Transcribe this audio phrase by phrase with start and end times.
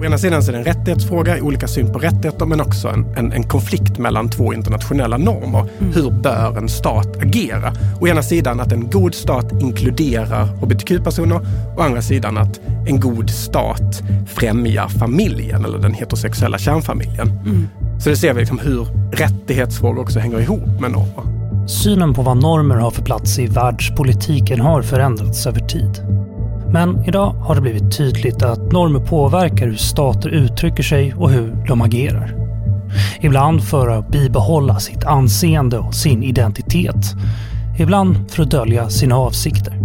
[0.00, 3.16] Å ena sidan så är det en rättighetsfråga, olika syn på rättigheter, men också en,
[3.16, 5.64] en, en konflikt mellan två internationella normer.
[5.80, 5.92] Mm.
[5.92, 7.72] Hur bör en stat agera?
[8.00, 11.40] Å ena sidan att en god stat inkluderar hbtq-personer,
[11.76, 17.28] å andra sidan att en god stat främjar familjen eller den heterosexuella kärnfamiljen.
[17.28, 17.68] Mm.
[18.00, 21.38] Så det ser vi liksom hur rättighetsfrågor också hänger ihop med normer.
[21.68, 26.02] Synen på vad normer har för plats i världspolitiken har förändrats över tid.
[26.72, 31.64] Men idag har det blivit tydligt att normer påverkar hur stater uttrycker sig och hur
[31.68, 32.34] de agerar.
[33.20, 37.14] Ibland för att bibehålla sitt anseende och sin identitet.
[37.78, 39.77] Ibland för att dölja sina avsikter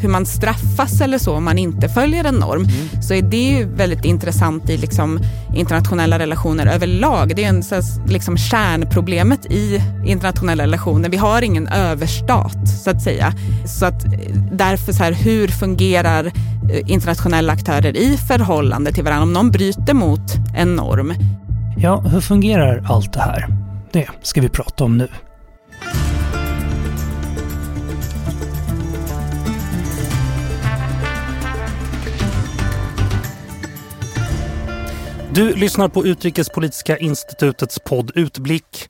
[0.00, 3.02] hur man straffas eller så om man inte följer en norm, mm.
[3.02, 5.20] så är det ju väldigt intressant i liksom
[5.54, 7.36] internationella relationer överlag.
[7.36, 7.62] Det är en
[8.06, 11.08] liksom kärnproblemet i internationella relationer.
[11.08, 13.32] Vi har ingen överstat så att säga.
[13.66, 14.04] Så att
[14.52, 19.94] därför så här, hur fungerar eh, internationella aktörer i förhållande till varandra om någon bryter
[19.94, 21.14] mot en norm?
[21.76, 23.46] Ja, hur fungerar allt det här?
[23.92, 25.08] Det ska vi prata om nu.
[35.38, 38.88] Du lyssnar på Utrikespolitiska institutets podd Utblick.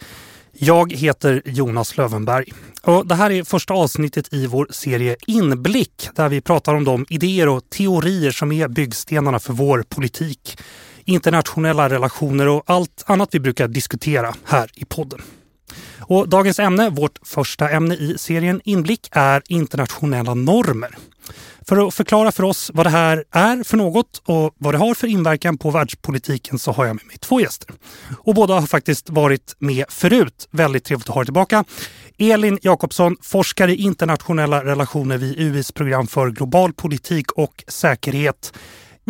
[0.52, 2.52] Jag heter Jonas Lövenberg.
[2.82, 7.06] Och det här är första avsnittet i vår serie Inblick där vi pratar om de
[7.08, 10.58] idéer och teorier som är byggstenarna för vår politik,
[11.04, 15.20] internationella relationer och allt annat vi brukar diskutera här i podden.
[16.00, 20.98] Och dagens ämne, vårt första ämne i serien Inblick, är internationella normer.
[21.68, 24.94] För att förklara för oss vad det här är för något och vad det har
[24.94, 27.74] för inverkan på världspolitiken så har jag med mig två gäster.
[28.18, 30.48] Och båda har faktiskt varit med förut.
[30.50, 31.64] Väldigt trevligt att ha er tillbaka.
[32.18, 38.52] Elin Jakobsson, forskare i internationella relationer vid UIs program för global politik och säkerhet.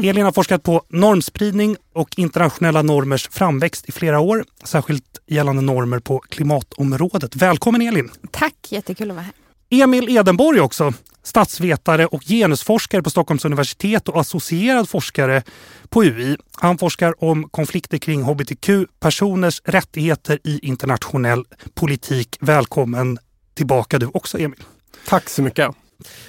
[0.04, 5.98] Elin har forskat på normspridning och internationella normers framväxt i flera år, särskilt gällande normer
[5.98, 7.36] på klimatområdet.
[7.36, 8.10] Välkommen Elin!
[8.30, 9.34] Tack, jättekul att vara här.
[9.82, 10.92] Emil Edenborg också,
[11.22, 15.42] statsvetare och genusforskare på Stockholms universitet och associerad forskare
[15.88, 16.36] på UI.
[16.52, 21.44] Han forskar om konflikter kring hbtq-personers rättigheter i internationell
[21.74, 22.36] politik.
[22.40, 23.18] Välkommen
[23.54, 24.62] tillbaka du också Emil.
[25.06, 25.74] Tack så mycket.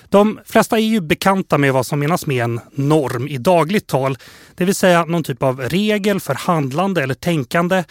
[0.09, 4.17] De flesta är ju bekanta med vad som menas med en norm i dagligt tal.
[4.55, 7.83] Det vill säga någon typ av regel för handlande eller tänkande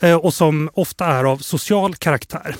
[0.00, 2.56] eh, och som ofta är av social karaktär.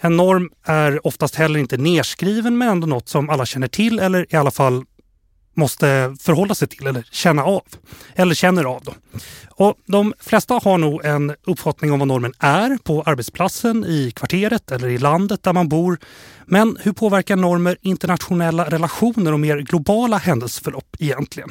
[0.00, 4.34] En norm är oftast heller inte nedskriven men ändå något som alla känner till eller
[4.34, 4.84] i alla fall
[5.54, 7.62] måste förhålla sig till eller känna av.
[8.14, 8.82] Eller känner av.
[8.84, 8.94] Då.
[9.56, 14.72] Och de flesta har nog en uppfattning om vad normen är på arbetsplatsen, i kvarteret
[14.72, 15.98] eller i landet där man bor.
[16.46, 21.50] Men hur påverkar normer internationella relationer och mer globala händelseförlopp egentligen?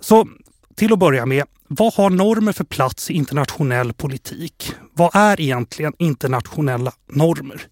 [0.00, 0.28] Så
[0.74, 4.72] till att börja med, vad har normer för plats i internationell politik?
[4.92, 7.62] Vad är egentligen internationella normer?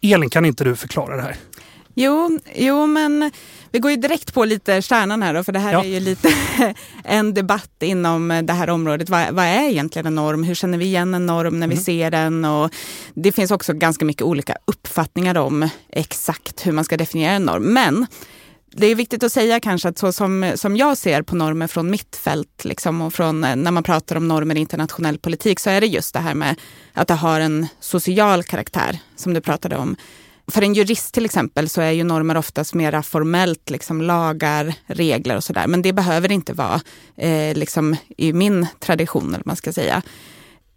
[0.00, 1.36] Elin, kan inte du förklara det här?
[2.00, 3.30] Jo, jo, men
[3.70, 5.84] vi går ju direkt på lite kärnan här då, för det här ja.
[5.84, 6.34] är ju lite
[7.04, 9.10] en debatt inom det här området.
[9.10, 10.44] Vad, vad, är egentligen en norm?
[10.44, 11.84] Hur känner vi igen en norm när vi mm.
[11.84, 12.44] ser den?
[12.44, 12.74] Och
[13.14, 17.62] det finns också ganska mycket olika uppfattningar om exakt hur man ska definiera en norm.
[17.62, 18.06] Men
[18.70, 21.90] det är viktigt att säga kanske att så som, som jag ser på normer från
[21.90, 25.70] mitt fält liksom, och från eh, när man pratar om normer i internationell politik så
[25.70, 26.60] är det just det här med
[26.92, 29.96] att det har en social karaktär som du pratade om.
[30.52, 35.36] För en jurist till exempel så är ju normer oftast mera formellt, liksom lagar, regler
[35.36, 35.66] och sådär.
[35.66, 36.80] Men det behöver inte vara
[37.16, 40.02] eh, liksom i min tradition, eller man ska säga.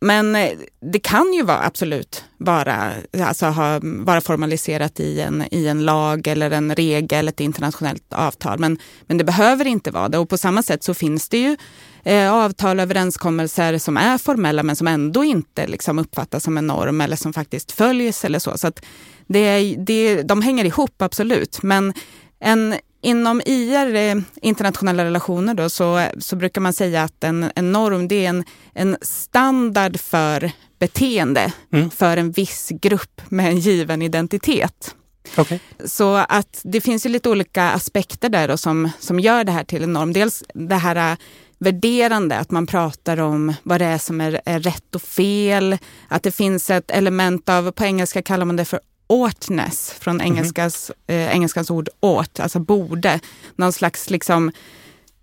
[0.05, 0.51] Men eh,
[0.91, 6.27] det kan ju vara absolut vara, alltså ha, vara formaliserat i en, i en lag
[6.27, 8.59] eller en regel, ett internationellt avtal.
[8.59, 8.77] Men,
[9.07, 10.17] men det behöver inte vara det.
[10.17, 11.57] Och på samma sätt så finns det ju
[12.03, 16.67] eh, avtal och överenskommelser som är formella men som ändå inte liksom, uppfattas som en
[16.67, 18.57] norm eller som faktiskt följs eller så.
[18.57, 18.85] Så att
[19.33, 21.63] det, det, de hänger ihop, absolut.
[21.63, 21.93] Men
[22.39, 27.71] en Inom IR, eh, internationella relationer, då, så, så brukar man säga att en, en
[27.71, 31.89] norm det är en, en standard för beteende mm.
[31.89, 34.95] för en viss grupp med en given identitet.
[35.37, 35.59] Okay.
[35.85, 39.63] Så att det finns ju lite olika aspekter där då som, som gör det här
[39.63, 40.13] till en norm.
[40.13, 41.17] Dels det här äh,
[41.59, 45.77] värderande, att man pratar om vad det är som är, är rätt och fel.
[46.07, 48.79] Att det finns ett element av, på engelska kallar man det för
[49.11, 50.25] oughtness från mhm.
[50.25, 51.27] engelskans, mm.
[51.27, 53.19] eh, engelskans ord ought, alltså borde.
[53.55, 54.51] Någon slags liksom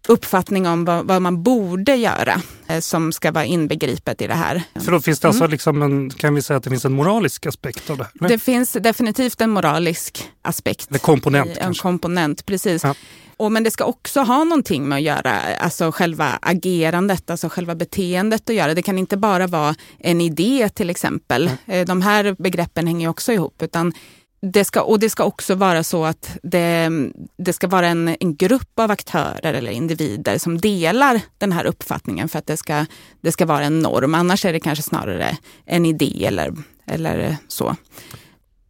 [0.08, 4.62] uppfattning om vad, vad, man borde göra eh, som ska vara inbegripet i det här.
[4.81, 5.50] Så då finns det alltså mm.
[5.50, 8.06] liksom en, kan vi säga att det finns en moralisk aspekt av det?
[8.14, 8.31] Nej?
[8.31, 10.93] Det finns definitivt en moralisk aspekt.
[10.93, 12.84] En komponent En komponent, precis.
[12.84, 12.94] Ja.
[13.38, 17.75] Och, men det ska också ha någonting med att göra, alltså själva agerandet, alltså själva
[17.75, 18.75] beteendet att göra.
[18.75, 21.50] Det kan inte bara vara en idé till exempel.
[21.66, 21.87] Mm.
[21.87, 23.62] De här begreppen hänger också ihop.
[23.62, 23.93] Utan
[24.40, 26.90] det ska, och det ska också vara så att det,
[27.37, 32.29] det ska vara en, en grupp av aktörer eller individer som delar den här uppfattningen
[32.29, 32.87] för att det ska,
[33.20, 34.14] det ska vara en norm.
[34.14, 36.55] Annars är det kanske snarare en idé eller,
[36.87, 37.76] eller så.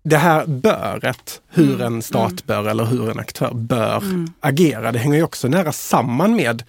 [0.03, 1.95] Det här böret, hur mm.
[1.95, 2.43] en stat mm.
[2.47, 4.33] bör eller hur en aktör bör mm.
[4.41, 6.63] agera, det hänger ju också nära samman med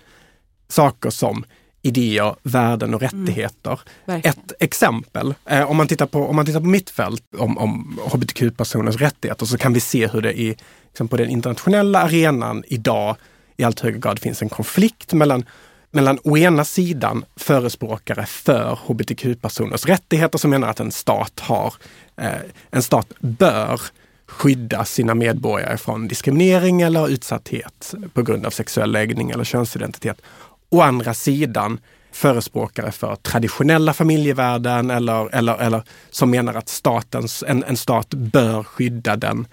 [0.67, 1.43] saker som
[1.81, 3.25] idéer, värden och mm.
[3.25, 3.79] rättigheter.
[4.07, 7.57] Mm, Ett exempel, eh, om, man tittar på, om man tittar på mitt fält om,
[7.57, 10.55] om hbtq-personers rättigheter så kan vi se hur det i,
[10.87, 13.15] liksom på den internationella arenan idag
[13.57, 15.45] i allt högre grad finns en konflikt mellan
[15.91, 21.73] mellan å ena sidan förespråkare för hbtq-personers rättigheter som menar att en stat har,
[22.17, 22.41] eh,
[22.71, 23.81] en stat bör
[24.27, 30.21] skydda sina medborgare från diskriminering eller utsatthet på grund av sexuell läggning eller könsidentitet
[30.69, 31.79] å andra sidan
[32.11, 38.63] förespråkare för traditionella familjevärden eller, eller, eller som menar att statens, en, en stat bör
[38.63, 39.47] skydda den,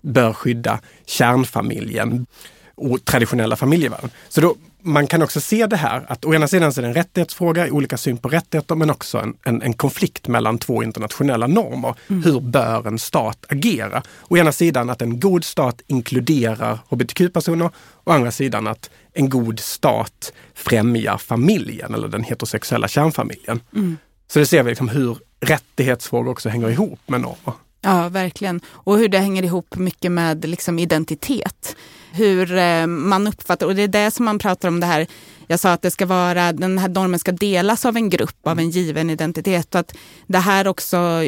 [0.00, 2.26] bör skydda kärnfamiljen
[2.74, 4.10] och traditionella familjevärden.
[4.28, 6.88] Så då, man kan också se det här att å ena sidan så är det
[6.88, 11.46] en rättighetsfråga, olika syn på rättigheter, men också en, en, en konflikt mellan två internationella
[11.46, 11.94] normer.
[12.08, 12.22] Mm.
[12.22, 14.02] Hur bör en stat agera?
[14.28, 17.70] Å ena sidan att en god stat inkluderar hbtq-personer,
[18.04, 23.60] å andra sidan att en god stat främjar familjen eller den heterosexuella kärnfamiljen.
[23.74, 23.96] Mm.
[24.28, 27.54] Så det ser vi liksom hur rättighetsfrågor också hänger ihop med normer.
[27.80, 28.60] Ja, verkligen.
[28.66, 31.76] Och hur det hänger ihop mycket med liksom identitet.
[32.12, 35.06] Hur eh, man uppfattar, och det är det som man pratar om det här,
[35.52, 38.58] jag sa att det ska vara, den här normen ska delas av en grupp, av
[38.58, 39.74] en given identitet.
[39.74, 39.94] Att
[40.26, 41.22] det här också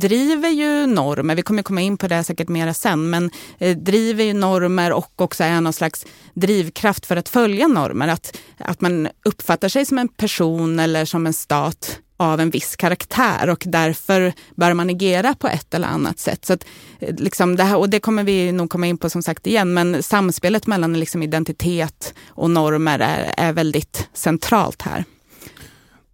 [0.00, 4.24] driver ju normer, vi kommer komma in på det säkert mera sen, men eh, driver
[4.24, 8.08] ju normer och också är någon slags drivkraft för att följa normer.
[8.08, 12.76] Att, att man uppfattar sig som en person eller som en stat av en viss
[12.76, 16.44] karaktär och därför bör man agera på ett eller annat sätt.
[16.44, 16.64] Så att,
[16.98, 19.74] eh, liksom det här, och det kommer vi nog komma in på som sagt igen,
[19.74, 25.04] men samspelet mellan liksom identitet och normer är, är väldigt centralt här.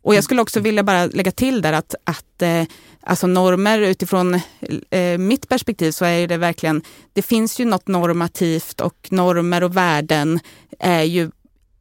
[0.02, 2.64] Och jag skulle också vilja bara lägga till där att, att eh,
[3.00, 4.34] alltså normer utifrån
[4.90, 6.82] eh, mitt perspektiv så är det verkligen,
[7.12, 10.40] det finns ju något normativt och normer och värden
[10.78, 11.30] är ju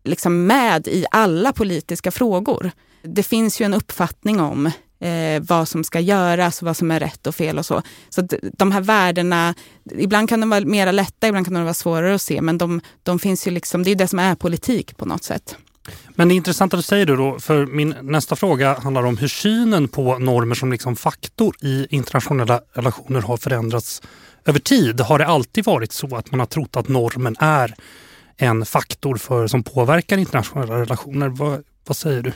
[0.04, 2.72] liksom med i alla politiska frågor
[3.08, 4.66] det finns ju en uppfattning om
[5.00, 7.82] eh, vad som ska göras, vad som är rätt och fel och så.
[8.10, 9.54] Så de här värdena,
[9.92, 12.82] ibland kan de vara mera lätta, ibland kan de vara svårare att se, men de,
[13.04, 15.56] de finns ju liksom, det är det som är politik på något sätt.
[16.16, 19.18] Men det är intressant att du säger det då, för min nästa fråga handlar om
[19.18, 24.02] hur synen på normer som liksom faktor i internationella relationer har förändrats
[24.46, 25.02] över tid.
[25.02, 27.76] Har det alltid varit så att man har trott att normen är
[28.38, 31.28] en faktor för, som påverkar internationella relationer?
[31.28, 32.34] Vad, vad säger du?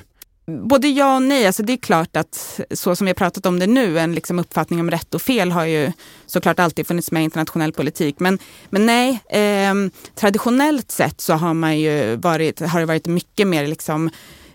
[0.50, 1.48] Både ja och nej.
[1.48, 4.40] Alltså det är klart att så som vi har pratat om det nu, en liksom
[4.40, 5.92] uppfattning om rätt och fel har ju
[6.25, 8.16] såklart alltid funnits med i internationell politik.
[8.19, 9.74] Men, men nej, eh,
[10.16, 14.10] traditionellt sett så har, man ju varit, har det varit mycket mer liksom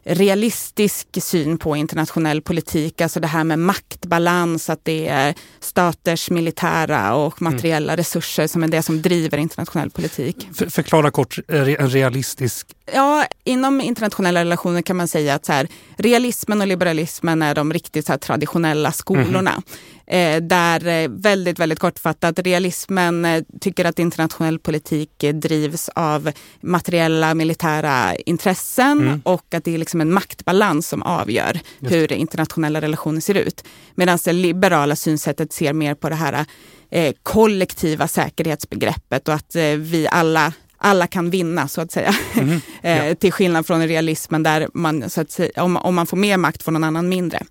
[0.05, 7.15] realistisk syn på internationell politik, alltså det här med maktbalans, att det är staters militära
[7.15, 7.55] och mm.
[7.55, 7.97] materiella mm.
[7.97, 10.49] resurser som är det som driver internationell politik.
[10.55, 12.67] För, förklara kort, en realistisk...
[12.93, 17.73] Ja, inom internationella relationer kan man säga att så här, realismen och liberalismen är de
[17.73, 19.51] riktigt så traditionella skolorna.
[19.51, 19.63] Mm.
[20.07, 27.35] Eh, där eh, väldigt, väldigt kortfattat, realismen eh, tycker att internationell politik drivs av materiella
[27.35, 29.21] militära intressen mm.
[29.25, 31.95] och att det är liksom en maktbalans som avgör Just.
[31.95, 33.65] hur internationella relationer ser ut.
[33.95, 36.47] Medan det liberala synsättet ser mer på det här
[37.23, 40.53] kollektiva säkerhetsbegreppet och att vi alla
[40.85, 42.15] alla kan vinna så att säga.
[42.35, 42.61] Mm.
[43.09, 43.15] ja.
[43.15, 46.63] Till skillnad från realismen där man, så att säga, om, om man får mer makt
[46.63, 47.43] får någon annan mindre.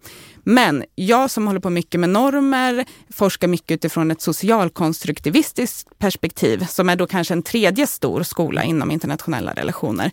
[0.43, 6.89] Men jag som håller på mycket med normer forskar mycket utifrån ett socialkonstruktivistiskt perspektiv som
[6.89, 10.11] är då kanske en tredje stor skola inom internationella relationer.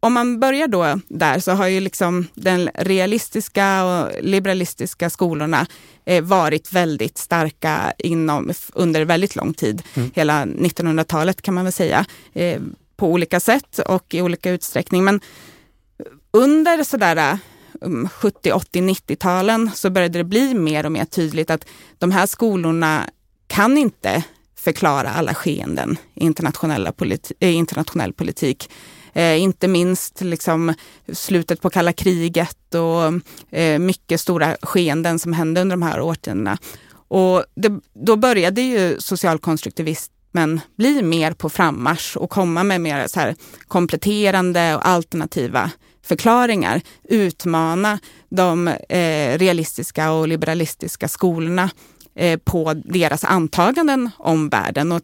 [0.00, 5.66] Om man börjar då där så har ju liksom den realistiska och liberalistiska skolorna
[6.04, 9.82] eh, varit väldigt starka inom, under väldigt long tid.
[9.94, 10.10] Mm.
[10.14, 12.04] Hela 1900-talet kan man väl säga.
[12.32, 12.60] Eh,
[12.96, 15.04] på olika sätt och i olika utsträckning.
[15.04, 15.20] Men
[16.30, 17.38] under sådär
[18.12, 21.66] 70, 80, 90-talen så började det bli mer och mer tydligt att
[21.98, 23.10] de här skolorna
[23.46, 24.22] kan inte
[24.56, 28.70] förklara alla skeenden i internationella politi eh, internationell politik.
[29.18, 30.74] Eh, inte minst liksom
[31.12, 36.58] slutet på kalla kriget och eh, mycket stora skeenden som hände under de här årtiondena.
[37.08, 43.20] Och det, då började ju socialkonstruktivismen bli mer på frammarsch och komma med mer så
[43.20, 43.34] här
[43.68, 45.70] kompletterande och alternativa
[46.02, 46.80] förklaringar.
[47.08, 47.98] Utmana
[48.28, 51.70] de eh, realistiska och liberalistiska skolorna
[52.14, 54.92] eh, på deras antaganden om världen.
[54.92, 55.02] Och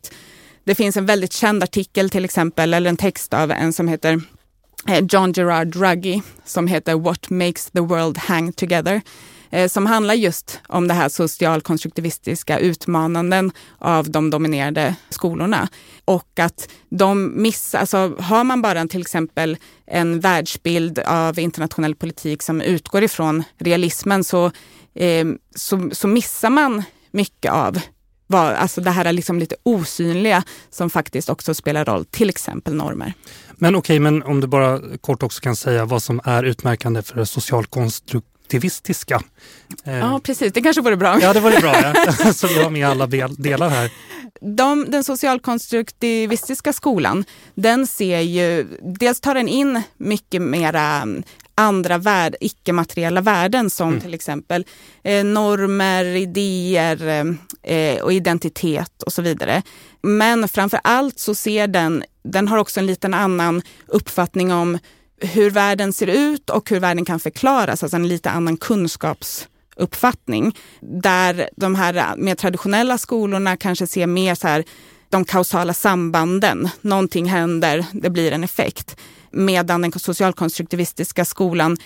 [0.64, 4.22] det finns en väldigt känd artikel till exempel, eller en text av en som heter
[4.88, 9.02] eh, John Gerard Ruggie som heter What makes the world hang together
[9.50, 15.68] eh, som handlar just om det här socialkonstruktivistiska utmananden av de dominerade skolorna.
[16.04, 19.56] Och att de missar, alltså har man bara till exempel
[19.86, 24.50] en världsbild av internationell politik som utgår ifrån realismen så,
[24.94, 27.78] eh, så, så missar man mycket av
[28.26, 32.74] vad, alltså det här är liksom lite osynliga som faktiskt också spelar roll, till exempel
[32.74, 33.14] normer.
[33.56, 37.02] Men okej, okay, men om du bara kort också kan säga vad som är utmärkande
[37.02, 39.22] för det socialkonstruktivistiska.
[39.84, 40.52] Eh, ja, precis.
[40.52, 41.18] Det kanske vore bra.
[41.20, 41.74] Ja, det vore bra.
[41.82, 42.32] Ja.
[42.32, 43.90] Så vi har med alla delar här.
[44.40, 51.06] De, den socialkonstruktivistiska skolan, den ser ju, dels tar den in mycket mera
[51.54, 54.00] andra värd, icke-materiella värden som mm.
[54.00, 54.66] till exempel
[55.02, 59.62] eh, normer, idéer eh, och identitet och så vidare.
[60.02, 64.78] Men framför allt så ser den, den har också en liten annan uppfattning om
[65.20, 70.56] hur världen ser ut och hur världen kan förklaras, alltså en lite annan kunskapsuppfattning.
[70.80, 74.64] Där de här mer traditionella skolorna kanske ser mer så här
[75.08, 76.68] de kausala sambanden.
[76.80, 78.96] Någonting händer, det blir en effekt
[79.34, 81.76] medan den socialkonstruktivistiska skolan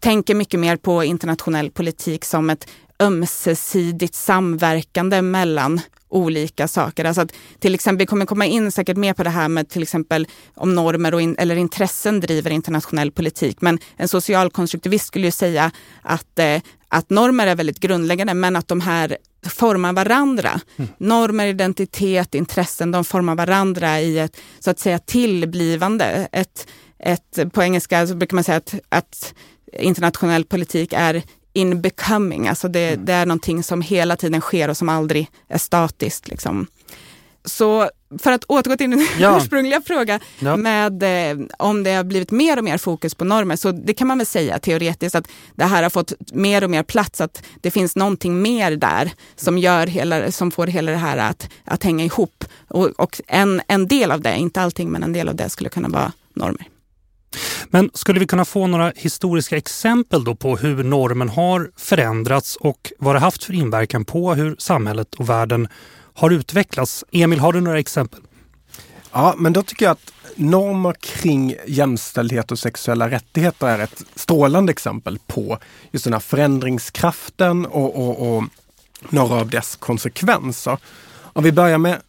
[0.00, 2.68] tänker mycket mer på internationell politik som ett
[3.00, 5.80] ömsesidigt samverkande mellan
[6.10, 7.04] olika saker.
[7.04, 9.82] Alltså att till exempel, vi kommer komma in säkert mer på det här med till
[9.82, 13.60] exempel om normer och in, eller intressen driver internationell politik.
[13.60, 15.70] Men en socialkonstruktivist skulle ju säga
[16.02, 19.16] att, eh, att normer är väldigt grundläggande men att de här
[19.48, 20.60] formar varandra.
[20.76, 20.90] Mm.
[20.98, 26.28] Normer, identitet, intressen, de formar varandra i ett så att säga tillblivande.
[26.32, 26.66] Ett,
[26.98, 29.34] ett, på engelska så brukar man säga att, att
[29.72, 33.04] internationell politik är in becoming, alltså det, mm.
[33.04, 36.28] det, är någonting som hela tiden sker och som aldrig är statiskt.
[36.28, 36.66] Liksom.
[37.44, 39.36] Så för att återgå till din ja.
[39.40, 40.56] ursprungliga fråga ja.
[40.56, 44.06] med eh, om det har blivit mer och mer fokus på normer, så det kan
[44.08, 47.70] man väl säga teoretiskt att det här har fått mer och mer plats, att det
[47.70, 52.04] finns någonting mer där som, gör hela, som får hela det här att, att hänga
[52.04, 52.44] ihop.
[52.68, 55.70] Och, och en, en del av det, inte allting, men en del av det skulle
[55.70, 56.66] kunna vara normer.
[57.72, 62.92] Men skulle vi kunna få några historiska exempel då på hur normen har förändrats och
[62.98, 65.68] vad det haft för inverkan på hur samhället och världen
[66.14, 67.04] har utvecklats?
[67.12, 68.20] Emil, har du några exempel?
[69.12, 74.70] Ja, men då tycker jag att normer kring jämställdhet och sexuella rättigheter är ett strålande
[74.70, 75.58] exempel på
[75.90, 78.44] just den här förändringskraften och, och, och
[79.08, 80.78] några av dess konsekvenser.
[81.32, 82.00] Om vi börjar med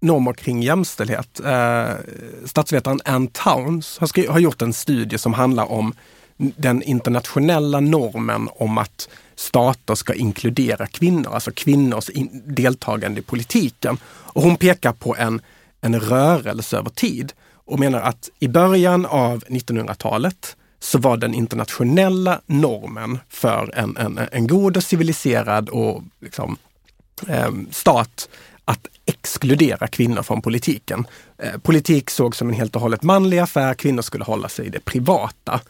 [0.00, 1.40] normer kring jämställdhet.
[1.40, 1.90] Eh,
[2.44, 5.94] statsvetaren Ann Towns har, har gjort en studie som handlar om
[6.36, 13.98] den internationella normen om att stater ska inkludera kvinnor, alltså kvinnors in, deltagande i politiken.
[14.06, 15.40] Och hon pekar på en,
[15.80, 22.40] en rörelse över tid och menar att i början av 1900-talet så var den internationella
[22.46, 26.56] normen för en, en, en god och civiliserad och liksom,
[27.28, 28.28] eh, stat
[28.64, 28.86] att
[29.26, 31.06] exkludera kvinnor från politiken.
[31.42, 34.68] Eh, politik sågs som en helt och hållet manlig affär, kvinnor skulle hålla sig i
[34.68, 35.60] det privata.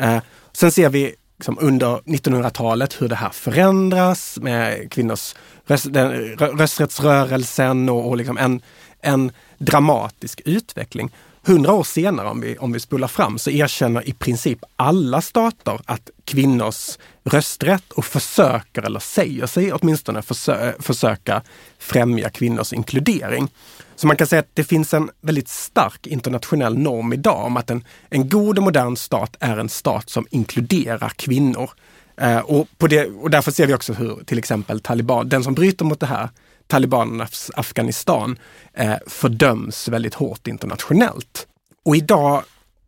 [0.00, 0.18] Eh,
[0.52, 5.34] sen ser vi liksom under 1900-talet hur det här förändras med kvinnors
[5.66, 8.60] röst, den, rösträttsrörelsen och, och liksom en,
[9.00, 11.10] en dramatisk utveckling.
[11.46, 15.80] Hundra år senare, om vi, om vi spolar fram, så erkänner i princip alla stater
[15.84, 21.42] att kvinnors rösträtt och försöker, eller säger sig åtminstone försö försöka
[21.78, 23.48] främja kvinnors inkludering.
[23.96, 27.70] Så man kan säga att det finns en väldigt stark internationell norm idag om att
[27.70, 31.70] en, en god och modern stat är en stat som inkluderar kvinnor.
[32.16, 35.54] Eh, och, på det, och därför ser vi också hur till exempel taliban, den som
[35.54, 36.28] bryter mot det här,
[36.66, 38.38] talibanernas Afghanistan,
[38.74, 41.46] eh, fördöms väldigt hårt internationellt.
[41.84, 42.42] Och idag,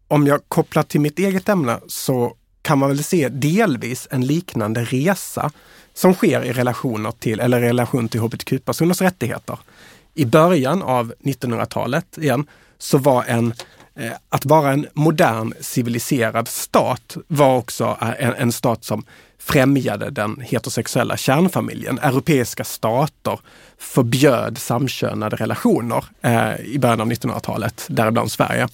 [0.09, 4.85] om jag kopplar till mitt eget ämne, så kan man väl se delvis en liknande
[4.85, 5.51] resa
[5.95, 9.59] som sker i relationer till, eller relation till hbtq-personers rättigheter.
[10.15, 12.47] I början av 1900-talet igen,
[12.79, 13.55] så var en
[14.29, 19.05] att vara en modern civiliserad stat var också en, en stat som
[19.39, 21.99] främjade den heterosexuella kärnfamiljen.
[21.99, 23.41] Europeiska stater
[23.79, 28.69] förbjöd samkönade relationer eh, i början av 1900-talet, däribland Sverige.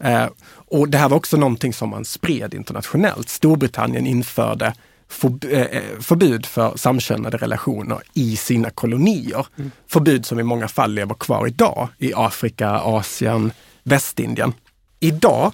[0.00, 3.28] Eh, och det här var också någonting som man spred internationellt.
[3.28, 9.46] Storbritannien införde eh, förbud för samkönade relationer i sina kolonier.
[9.56, 9.70] Mm.
[9.86, 13.52] Förbud som i många fall lever kvar idag i Afrika, Asien,
[13.82, 14.52] Västindien.
[15.04, 15.52] Idag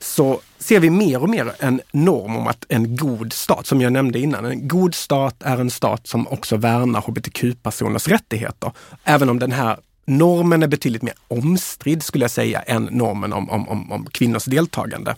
[0.00, 3.92] så ser vi mer och mer en norm om att en god stat, som jag
[3.92, 8.72] nämnde innan, en god stat är en stat som också värnar hbtq-personers rättigheter.
[9.04, 13.50] Även om den här normen är betydligt mer omstridd skulle jag säga än normen om,
[13.50, 15.16] om, om, om kvinnors deltagande.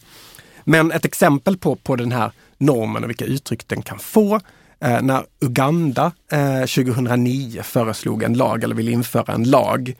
[0.64, 4.40] Men ett exempel på, på den här normen och vilka uttryck den kan få
[4.80, 9.94] eh, när Uganda eh, 2009 föreslog en lag eller ville införa en lag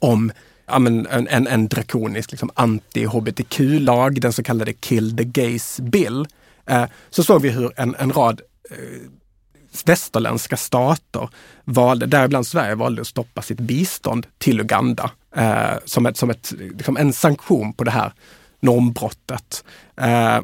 [0.00, 0.32] om
[0.66, 6.26] ja, men en, en, en drakonisk liksom, anti-hbtq-lag, den så kallade Kill the Gays Bill,
[6.66, 9.10] eh, så såg vi hur en, en rad eh,
[9.84, 11.28] västerländska stater
[11.64, 16.52] valde, däribland Sverige, valde att stoppa sitt bistånd till Uganda eh, som, ett, som ett,
[16.52, 18.12] liksom en sanktion på det här
[18.60, 19.64] normbrottet.
[19.96, 20.40] Eh,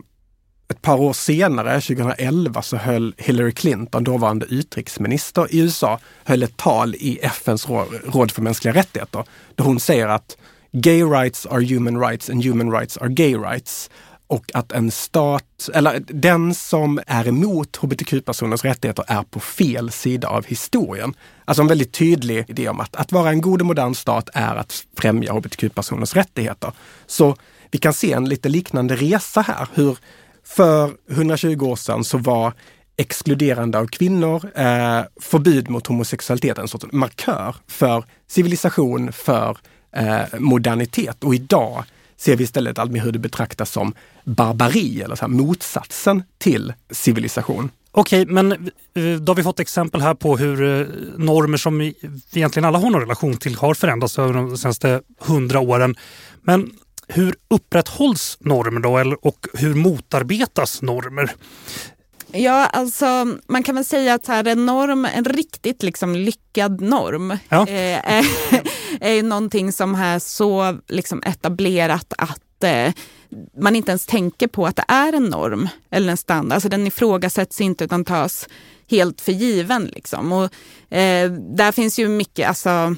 [0.72, 6.56] ett par år senare, 2011, så höll Hillary Clinton, dåvarande utrikesminister i USA, höll ett
[6.56, 7.68] tal i FNs
[8.04, 9.24] råd för mänskliga rättigheter
[9.54, 10.36] där hon säger att
[10.72, 13.90] gay rights are human rights and human rights are gay rights.
[14.26, 20.28] Och att en stat, eller den som är emot hbtq-personers rättigheter är på fel sida
[20.28, 21.14] av historien.
[21.44, 24.56] Alltså en väldigt tydlig idé om att, att vara en god och modern stat är
[24.56, 26.72] att främja hbtq-personers rättigheter.
[27.06, 27.36] Så
[27.70, 29.98] vi kan se en lite liknande resa här, hur
[30.44, 32.52] för 120 år sedan så var
[32.96, 39.58] exkluderande av kvinnor, eh, förbud mot homosexualitet en sorts markör för civilisation, för
[39.96, 41.24] eh, modernitet.
[41.24, 41.84] Och idag
[42.16, 43.94] ser vi istället allt mer hur det betraktas som
[44.24, 47.70] barbari eller så här, motsatsen till civilisation.
[47.94, 51.94] Okej, men eh, då har vi fått exempel här på hur eh, normer som vi
[52.32, 55.96] egentligen alla har någon relation till har förändrats över de senaste hundra åren.
[56.42, 56.70] Men
[57.14, 61.34] hur upprätthålls normer då och hur motarbetas normer?
[62.32, 67.38] Ja, alltså man kan väl säga att här, en norm, en riktigt liksom lyckad norm
[67.48, 67.66] ja.
[67.68, 68.24] eh, är,
[69.00, 72.92] är någonting som är så liksom etablerat att eh,
[73.58, 76.54] man inte ens tänker på att det är en norm eller en standard.
[76.54, 78.48] Alltså den ifrågasätts inte utan tas
[78.90, 79.84] helt för given.
[79.84, 80.32] Liksom.
[80.32, 80.44] Och,
[80.94, 82.96] eh, där finns ju mycket, alltså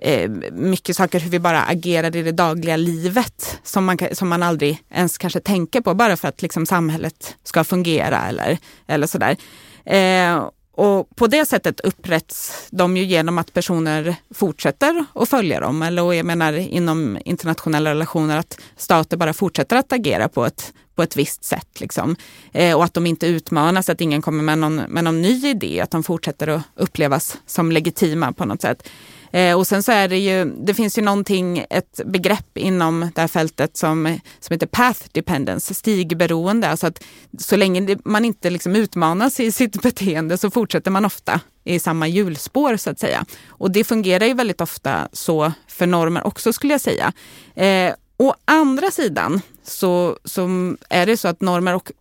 [0.00, 4.42] eh, mycket saker hur vi bara agerar i det dagliga livet som man, som man
[4.42, 9.36] aldrig ens kanske tänker på bara för att liksom samhället ska fungera eller, eller sådär.
[9.84, 10.50] Eh,
[10.82, 15.82] och på det sättet upprätts de ju genom att personer fortsätter att följa dem.
[15.82, 20.72] Eller och jag menar inom internationella relationer att stater bara fortsätter att agera på ett,
[20.94, 21.80] på ett visst sätt.
[21.80, 22.16] Liksom.
[22.52, 25.80] Eh, och att de inte utmanas, att ingen kommer med någon, med någon ny idé,
[25.80, 28.88] att de fortsätter att upplevas som legitima på något sätt.
[29.32, 33.20] Eh, och sen så är det ju, det finns ju någonting, ett begrepp inom det
[33.20, 36.68] här fältet som, som heter path dependence, stigberoende.
[36.68, 37.04] Alltså att
[37.38, 42.08] så länge man inte liksom utmanas i sitt beteende så fortsätter man ofta i samma
[42.08, 43.24] hjulspår så att säga.
[43.48, 47.12] Och det fungerar ju väldigt ofta så för normer också skulle jag säga.
[47.54, 51.92] Eh, å andra sidan så, så är det så att normer och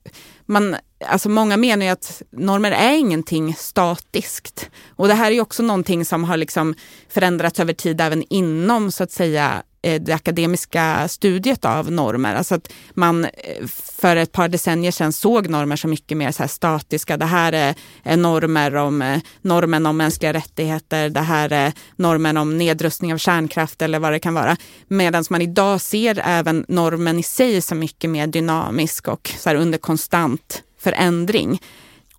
[0.46, 4.70] man, alltså många menar ju att normer är ingenting statiskt.
[4.96, 6.76] Och det här är också någonting som har liksom
[7.10, 12.36] förändrats över tid även inom så att säga eh, det akademiska studiet av normer.
[12.36, 13.68] Alltså att man eh,
[14.00, 17.18] för ett par decennier sedan såg normer som mycket mer så statiska.
[17.18, 21.10] Det här är, normer om eh, normen om mänskliga rättigheter.
[21.10, 24.58] Det här är normen om nedrustning av kärnkraft eller vad det kan vara.
[24.88, 29.78] Medan man idag ser även normen i sig som mycket mer dynamisk och så under
[29.78, 31.62] konstant förändring.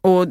[0.00, 0.26] Och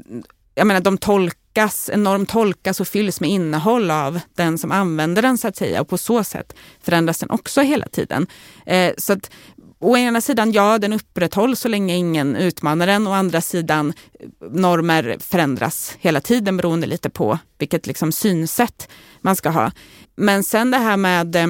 [0.55, 5.21] jag menar, de tolkas, en norm tolkas och fylls med innehåll av den som använder
[5.21, 8.27] den så att säga och på så sätt förändras den också hela tiden.
[8.65, 9.31] Eh, så att
[9.79, 13.07] å ena sidan, ja, den upprätthålls så länge ingen utmanar den.
[13.07, 13.93] Å andra sidan,
[14.51, 18.89] normer förändras hela tiden beroende lite på vilket liksom synsätt
[19.21, 19.71] man ska ha.
[20.15, 21.47] Men sen det här med eh,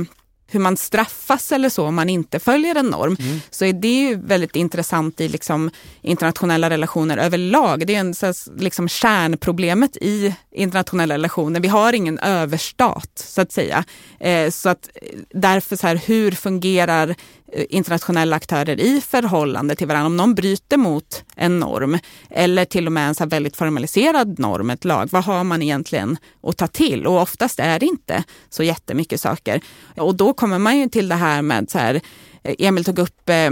[0.51, 3.41] hur man straffas eller så om man inte följer en norm, mm.
[3.49, 7.87] så är det ju väldigt intressant i liksom internationella relationer överlag.
[7.87, 11.59] Det är en, så, liksom kärnproblemet i internationella relationer.
[11.59, 13.83] Vi har ingen överstat så att säga.
[14.19, 17.15] Eh, så att eh, därför så här, hur fungerar
[17.53, 20.05] eh, internationella aktörer i förhållande till varandra.
[20.05, 21.97] Om någon bryter mot en norm
[22.29, 26.17] eller till och med en så väldigt formaliserad norm, ett lag, vad har man egentligen
[26.43, 27.07] att ta till?
[27.07, 29.61] Och oftast är det inte så jättemycket saker.
[29.97, 32.01] Och då kommer man ju till det här med så här,
[32.43, 33.49] Eh, Emil tog upp eh,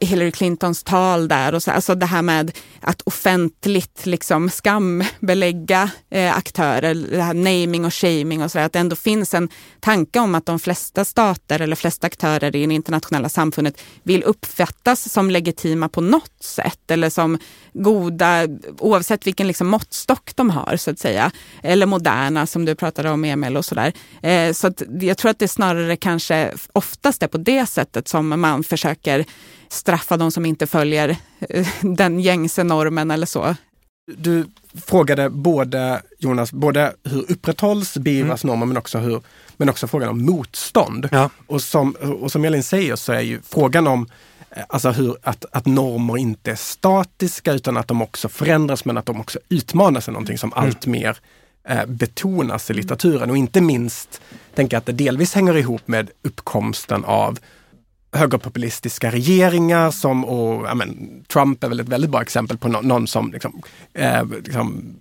[0.00, 6.36] Hillary Clintons tal där och så, alltså det här med att offentligt liksom skambelägga eh,
[6.36, 9.48] aktörer, det här naming och shaming och så där, att det ändå finns en
[9.80, 15.12] tanke om att de flesta stater eller flesta aktörer i det internationella samfundet vill uppfattas
[15.12, 17.38] som legitima på något sätt eller som
[17.72, 18.48] goda
[18.78, 21.30] oavsett vilken liksom måttstock de har så att säga.
[21.62, 23.92] Eller moderna som du pratade om Emil och sådär.
[24.22, 28.29] Eh, så att jag tror att det snarare kanske oftast är på det sättet som
[28.36, 29.24] man försöker
[29.68, 33.56] straffa de som inte följer eh, den gängse normen eller så.
[34.16, 34.46] Du
[34.86, 38.52] frågade både, Jonas, både hur upprätthålls beivras mm.
[38.52, 39.20] normer men också, hur,
[39.56, 41.08] men också frågan om motstånd.
[41.12, 41.30] Ja.
[41.46, 44.06] Och, som, och som Elin säger så är ju frågan om
[44.50, 48.98] eh, Alltså hur, att, att normer inte är statiska utan att de också förändras men
[48.98, 50.64] att de också utmanas är någonting som mm.
[50.64, 51.18] allt mer
[51.68, 53.30] eh, betonas i litteraturen.
[53.30, 54.20] Och inte minst
[54.54, 57.38] tänker jag att det delvis hänger ihop med uppkomsten av
[58.12, 62.80] högerpopulistiska regeringar som, och ja, men, Trump är väl ett väldigt bra exempel på no
[62.82, 63.62] någon som liksom,
[63.94, 64.96] eh, liksom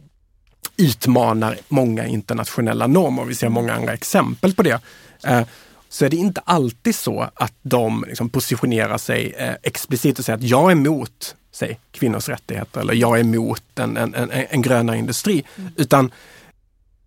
[0.77, 3.25] utmanar många internationella normer.
[3.25, 4.81] Vi ser många andra exempel på det.
[5.23, 5.41] Eh,
[5.89, 10.37] så är det inte alltid så att de liksom positionerar sig eh, explicit och säger
[10.37, 14.61] att jag är emot säg, kvinnors rättigheter eller jag är emot en, en, en, en
[14.61, 15.43] grönare industri.
[15.55, 15.71] Mm.
[15.75, 16.11] Utan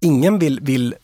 [0.02, 0.94] ingen vill, vill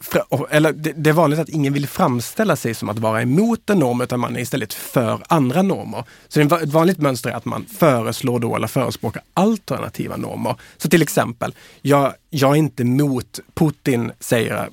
[0.50, 4.00] eller det är vanligt att ingen vill framställa sig som att vara emot en norm
[4.00, 6.04] utan man är istället för andra normer.
[6.28, 10.56] Så ett vanligt mönster är att man föreslår då eller förespråkar alternativa normer.
[10.76, 14.68] Så till exempel, jag, jag är inte emot, Putin säger,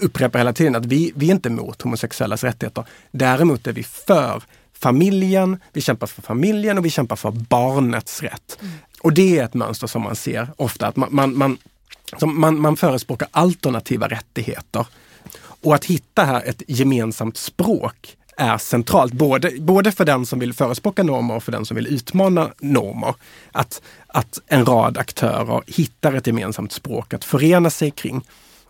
[0.00, 2.84] upprepar hela tiden att vi, vi är inte emot homosexuellas rättigheter.
[3.10, 8.58] Däremot är vi för familjen, vi kämpar för familjen och vi kämpar för barnets rätt.
[8.60, 8.74] Mm.
[9.00, 11.58] Och det är ett mönster som man ser ofta, att man, man, man
[12.22, 14.86] man, man förespråkar alternativa rättigheter.
[15.62, 20.52] Och att hitta här ett gemensamt språk är centralt, både, både för den som vill
[20.52, 23.14] förespråka normer och för den som vill utmana normer.
[23.52, 28.22] Att, att en rad aktörer hittar ett gemensamt språk att förena sig kring.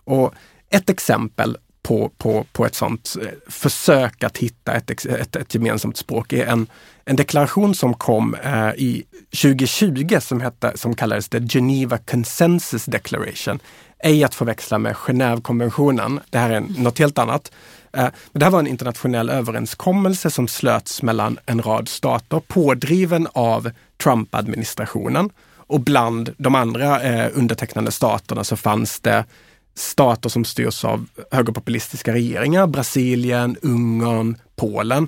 [0.03, 0.33] Och
[0.69, 5.97] ett exempel på, på, på ett sånt eh, försök att hitta ett, ett, ett gemensamt
[5.97, 6.67] språk är en,
[7.05, 9.03] en deklaration som kom eh, i
[9.41, 13.59] 2020 som, hette, som kallades The Geneva Consensus Declaration.
[14.03, 16.19] Ej att förväxla med Genèvekonventionen.
[16.29, 17.51] Det här är något helt annat.
[17.93, 23.71] Eh, det här var en internationell överenskommelse som slöts mellan en rad stater, pådriven av
[24.03, 25.29] Trump-administrationen.
[25.71, 29.25] Och bland de andra eh, undertecknande staterna så fanns det
[29.75, 35.07] stater som styrs av högerpopulistiska regeringar, Brasilien, Ungern, Polen.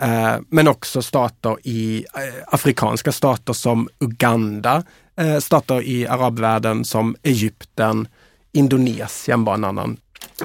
[0.00, 4.82] Eh, men också stater i eh, afrikanska stater som Uganda,
[5.16, 8.08] eh, stater i arabvärlden som Egypten,
[8.52, 9.96] Indonesien var en annan,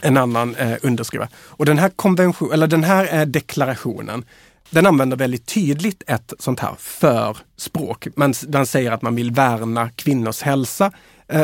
[0.02, 1.30] en annan underskrivare.
[1.36, 4.26] Och den här, konvention, eller den här deklarationen
[4.70, 8.08] den använder väldigt tydligt ett sånt här för-språk.
[8.16, 10.92] Men den säger att man vill värna kvinnors hälsa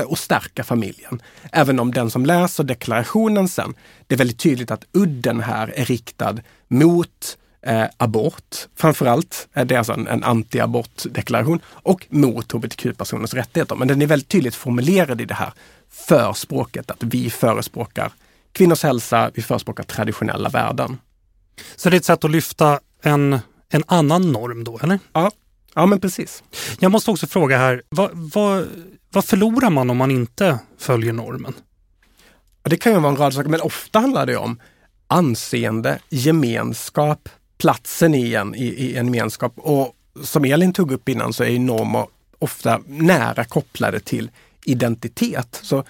[0.05, 1.21] och stärka familjen.
[1.51, 3.73] Även om den som läser deklarationen sen,
[4.07, 6.37] det är väldigt tydligt att udden här är riktad
[6.67, 8.67] mot eh, abort.
[8.75, 13.75] Framförallt är det alltså en, en anti-abortdeklaration och mot hbtq-personers rättigheter.
[13.75, 15.53] Men den är väldigt tydligt formulerad i det här
[15.89, 18.11] förspråket att vi förespråkar
[18.51, 20.97] kvinnors hälsa, vi förespråkar traditionella värden.
[21.75, 23.39] Så det är ett sätt att lyfta en,
[23.69, 24.99] en annan norm då, eller?
[25.13, 25.31] Ja,
[25.75, 26.43] ja men precis.
[26.79, 28.67] Jag måste också fråga här, vad, vad,
[29.11, 31.53] vad förlorar man om man inte följer normen?
[32.63, 34.59] Det kan ju vara en rad saker, men ofta handlar det om
[35.07, 39.53] anseende, gemenskap, platsen i en, i, i en gemenskap.
[39.55, 42.07] Och som Elin tog upp innan så är normer
[42.39, 44.31] ofta nära kopplade till
[44.65, 45.59] identitet.
[45.63, 45.83] Så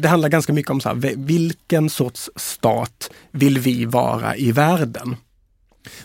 [0.00, 5.16] det handlar ganska mycket om så här, vilken sorts stat vill vi vara i världen?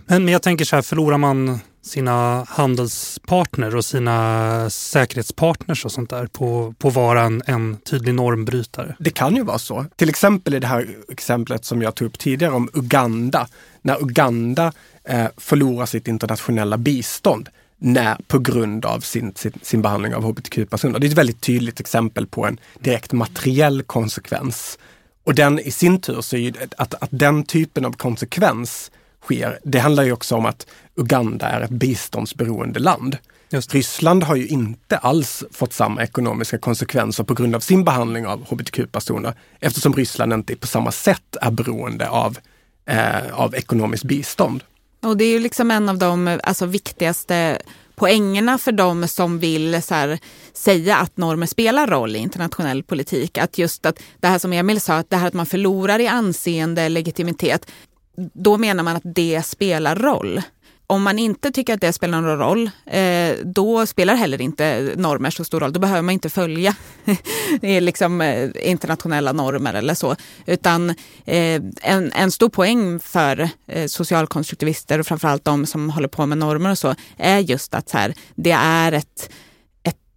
[0.06, 6.10] Men, men jag tänker så här, förlorar man sina handelspartner och sina säkerhetspartners och sånt
[6.10, 8.96] där på, på att vara en, en tydlig normbrytare?
[9.00, 9.86] Det kan ju vara så.
[9.96, 13.48] Till exempel i det här exemplet som jag tog upp tidigare om Uganda.
[13.82, 14.72] När Uganda
[15.04, 21.00] eh, förlorar sitt internationella bistånd när, på grund av sin, sin, sin behandling av hbtq-personer.
[21.00, 24.80] Det är ett väldigt tydligt exempel på en direkt materiell konsekvens.
[25.24, 28.92] Och den i sin tur så är ju att, att den typen av konsekvens
[29.24, 29.60] sker.
[29.64, 33.18] Det handlar ju också om att Uganda är ett biståndsberoende land.
[33.50, 33.74] Just.
[33.74, 38.46] Ryssland har ju inte alls fått samma ekonomiska konsekvenser på grund av sin behandling av
[38.50, 42.38] hbtq-personer eftersom Ryssland inte på samma sätt är beroende av,
[42.86, 44.64] eh, av ekonomiskt bistånd.
[45.02, 47.62] Och det är ju liksom en av de alltså, viktigaste
[47.96, 50.20] poängerna för de som vill så här,
[50.54, 53.38] säga att normer spelar roll i internationell politik.
[53.38, 56.08] Att just att det här som Emil sa, att det här att man förlorar i
[56.08, 57.72] anseende, legitimitet,
[58.16, 60.42] då menar man att det spelar roll.
[60.88, 65.30] om man inte tycker att det spelar någon roll, eh, då spelar heller inte normer
[65.30, 65.74] så stor roll.
[65.74, 66.76] Då behöver man inte följa
[67.62, 70.16] liksom, eh, internationella normer eller så.
[70.46, 70.90] Utan
[71.26, 76.38] eh, en, en stor poäng för eh, socialkonstruktivister och framförallt de som håller på med
[76.38, 79.30] normer och så, är just att så här, det är ett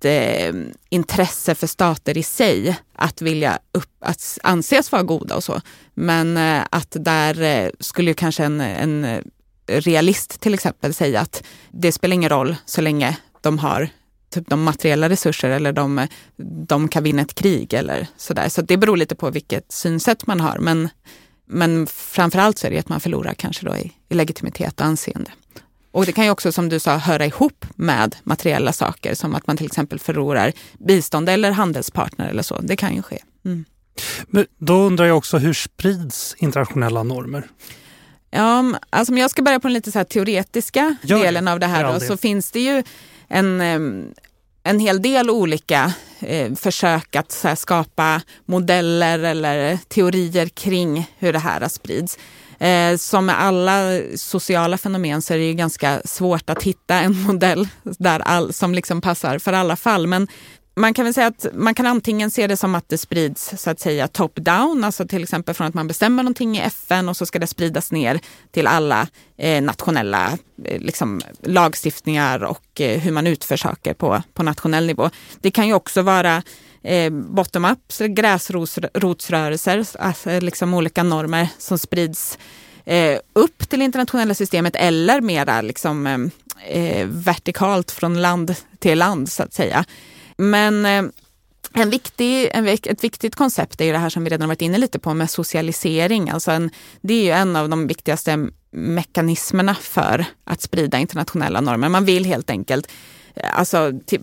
[0.04, 0.54] eh,
[0.88, 5.60] intresse för stater i sig att vilja upp, att anses vara goda och så.
[5.94, 9.22] Men eh, att där eh, skulle kanske en, en
[9.66, 13.90] realist till exempel säga att det spelar ingen roll så länge de har
[14.30, 16.06] typ de materiella resurser eller de,
[16.66, 18.48] de kan vinna ett krig eller sådär.
[18.48, 20.58] Så det beror lite på vilket synsätt man har.
[20.58, 20.88] Men,
[21.46, 25.30] men framförallt så är det att man förlorar kanske då i, i legitimitet och anseende.
[25.96, 29.46] Och det kan ju också som du sa höra ihop med materiella saker som att
[29.46, 32.60] man till exempel förlorar bistånd eller handelspartner eller så.
[32.60, 33.22] Det kan ju ske.
[33.44, 33.64] Mm.
[34.26, 37.48] Men då undrar jag också hur sprids internationella normer?
[38.30, 41.66] Ja, alltså om jag ska börja på den lite så teoretiska ja, delen av det
[41.66, 42.82] här då, så finns det ju
[43.28, 43.60] en,
[44.62, 51.68] en hel del olika eh, försök att skapa modeller eller teorier kring hur det här
[51.68, 52.18] sprids.
[52.58, 57.22] Eh, som med alla sociala fenomen så är det ju ganska svårt att hitta en
[57.26, 60.06] modell där all, som liksom passar för alla fall.
[60.06, 60.28] Men
[60.80, 63.70] man kan väl säga att man kan antingen se det som att det sprids så
[63.70, 67.26] att säga top-down, alltså till exempel från att man bestämmer någonting i FN och så
[67.26, 73.26] ska det spridas ner till alla eh, nationella eh, liksom, lagstiftningar och eh, hur man
[73.26, 75.10] utför saker på, på nationell nivå.
[75.40, 76.42] Det kan ju också vara
[76.86, 82.38] eh, bottom-up, gräsrotsrörelser, alltså eh, liksom olika normer som sprids
[82.84, 86.18] eh, upp till internationella systemet eller mera liksom, eh,
[86.68, 89.84] eh vertikalt från land till land så att säga.
[90.36, 91.02] Men eh,
[91.72, 94.98] en viktig, en, ett viktigt koncept är det här som vi redan varit inne lite
[94.98, 96.30] på med socialisering.
[96.30, 96.70] Alltså en,
[97.00, 101.88] det är ju en av de viktigaste mekanismerna för att sprida internationella normer.
[101.88, 102.92] Man vill helt enkelt
[103.34, 104.22] eh, alltså, typ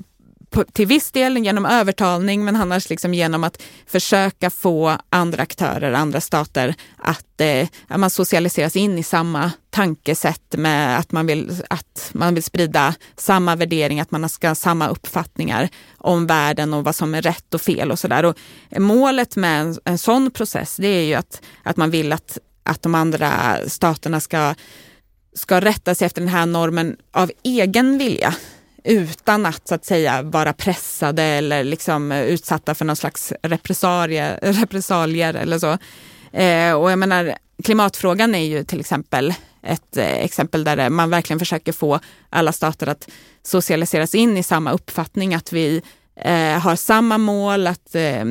[0.53, 5.93] till, till viss del genom övertalning men annars liksom genom att försöka få andra aktörer,
[5.93, 11.51] andra stater att, eh, att man socialiseras in i samma tankesätt med att man, vill,
[11.69, 16.83] att man vill sprida samma värdering, att man ska ha samma uppfattningar om världen och
[16.83, 18.33] vad som är rätt och fel och sådär.
[18.77, 22.81] Målet med en, en sån process det är ju att, att man vill att, att
[22.81, 24.55] de andra staterna ska
[25.35, 28.35] ska rätta sig efter den här normen av egen vilja
[28.83, 35.33] utan att så att säga vara pressade eller liksom eh, utsatta för någon slags repressalier
[35.33, 35.77] eller så.
[36.37, 41.09] Eh, och jag menar, klimatfrågan är ju till exempel ett eh, exempel där eh, man
[41.09, 43.09] verkligen försöker få alla stater att
[43.43, 45.81] socialiseras in i samma uppfattning att vi
[46.15, 48.25] eh, har samma mål att eh,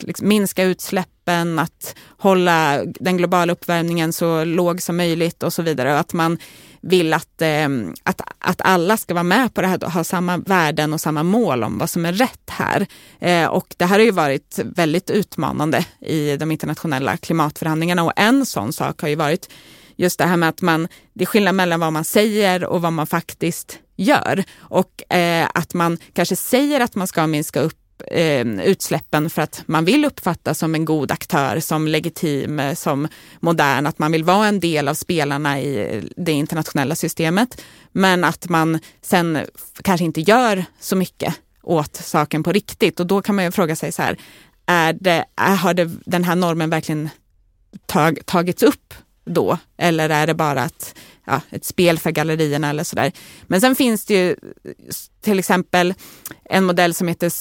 [0.00, 5.92] liksom minska utsläppen, att hålla den globala uppvärmningen så låg som möjligt och så vidare.
[5.92, 6.38] Och att man
[6.82, 7.68] vill att, eh,
[8.02, 11.22] att, att alla ska vara med på det här och ha samma värden och samma
[11.22, 12.86] mål om vad som är rätt här.
[13.20, 18.46] Eh, och det här har ju varit väldigt utmanande i de internationella klimatförhandlingarna och en
[18.46, 19.50] sån sak har ju varit
[19.96, 22.92] just det här med att man, det är skillnad mellan vad man säger och vad
[22.92, 24.44] man faktiskt gör.
[24.58, 29.62] Och eh, att man kanske säger att man ska minska upp eh, utsläppen för att
[29.66, 33.08] man vill uppfattas som en god aktör, som legitim, eh, som
[33.40, 37.62] modern, att man vill vara en del av spelarna i eh, det internationella systemet.
[37.92, 39.38] Men att man sen
[39.82, 43.00] kanske inte gör så mycket åt saken på riktigt.
[43.00, 44.18] Och då kan man ju fråga sig så här,
[44.66, 47.08] är det, har det, den här normen verkligen
[47.86, 49.58] tag, tagits upp då?
[49.76, 50.94] Eller är det bara att
[51.26, 53.12] ja, ett spel för gallerierna eller sådär.
[53.42, 54.36] Men sen finns det ju
[55.20, 55.94] till exempel
[56.44, 57.32] en modell som heter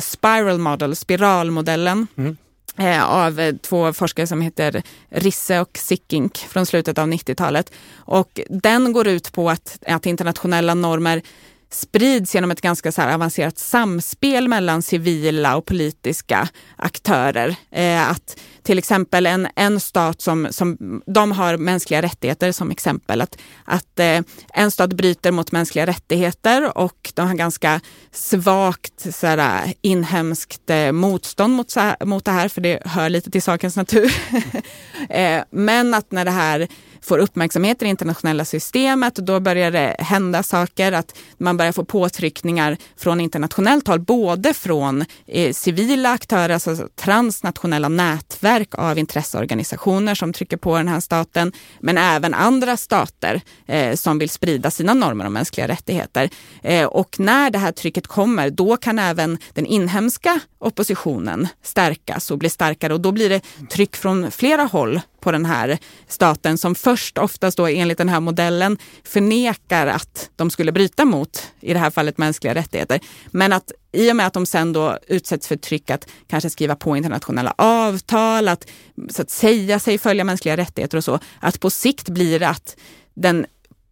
[0.00, 2.06] Spiral Model, spiralmodellen.
[2.16, 2.36] Mm.
[2.76, 7.72] Eh, av eh, två forskare som heter Risse och Sickink från slutet av 90-talet.
[7.94, 11.22] Och den går ut på att, att internationella normer
[11.70, 17.56] sprids genom ett ganska så avancerat samspel mellan civila och politiska aktörer.
[17.70, 23.20] Eh, att till exempel en, en stat som, som de har mänskliga rättigheter som exempel.
[23.20, 24.20] Att, att eh,
[24.54, 27.80] en stat bryter mot mänskliga rättigheter och de har ganska
[28.12, 33.42] svagt sådär, eh, inhemskt eh, motstånd mot, mot det här, för det hör lite till
[33.42, 34.12] sakens natur.
[35.08, 36.68] eh, men att när det här
[37.02, 41.72] får uppmärksamhet i det internationella systemet och då börjar det hända saker, att man börjar
[41.72, 50.14] få påtryckningar från internationellt håll, både från eh, civila aktörer, alltså transnationella nätverk av intresseorganisationer
[50.14, 54.94] som trycker på den här staten, men även andra stater eh, som vill sprida sina
[54.94, 56.30] normer om mänskliga rättigheter.
[56.62, 62.38] Eh, och när det här trycket kommer, då kan även den inhemska oppositionen stärkas och
[62.38, 65.78] bli starkare och då blir det tryck från flera håll på den här
[66.08, 71.52] staten som först oftast då enligt den här modellen förnekar att de skulle bryta mot,
[71.60, 73.00] i det här fallet mänskliga rättigheter.
[73.26, 76.76] Men att i och med att de sen då utsätts för tryck att kanske skriva
[76.76, 78.66] på internationella avtal, att,
[79.10, 82.76] så att säga sig följa mänskliga rättigheter och så, att på sikt blir det att
[83.14, 83.46] den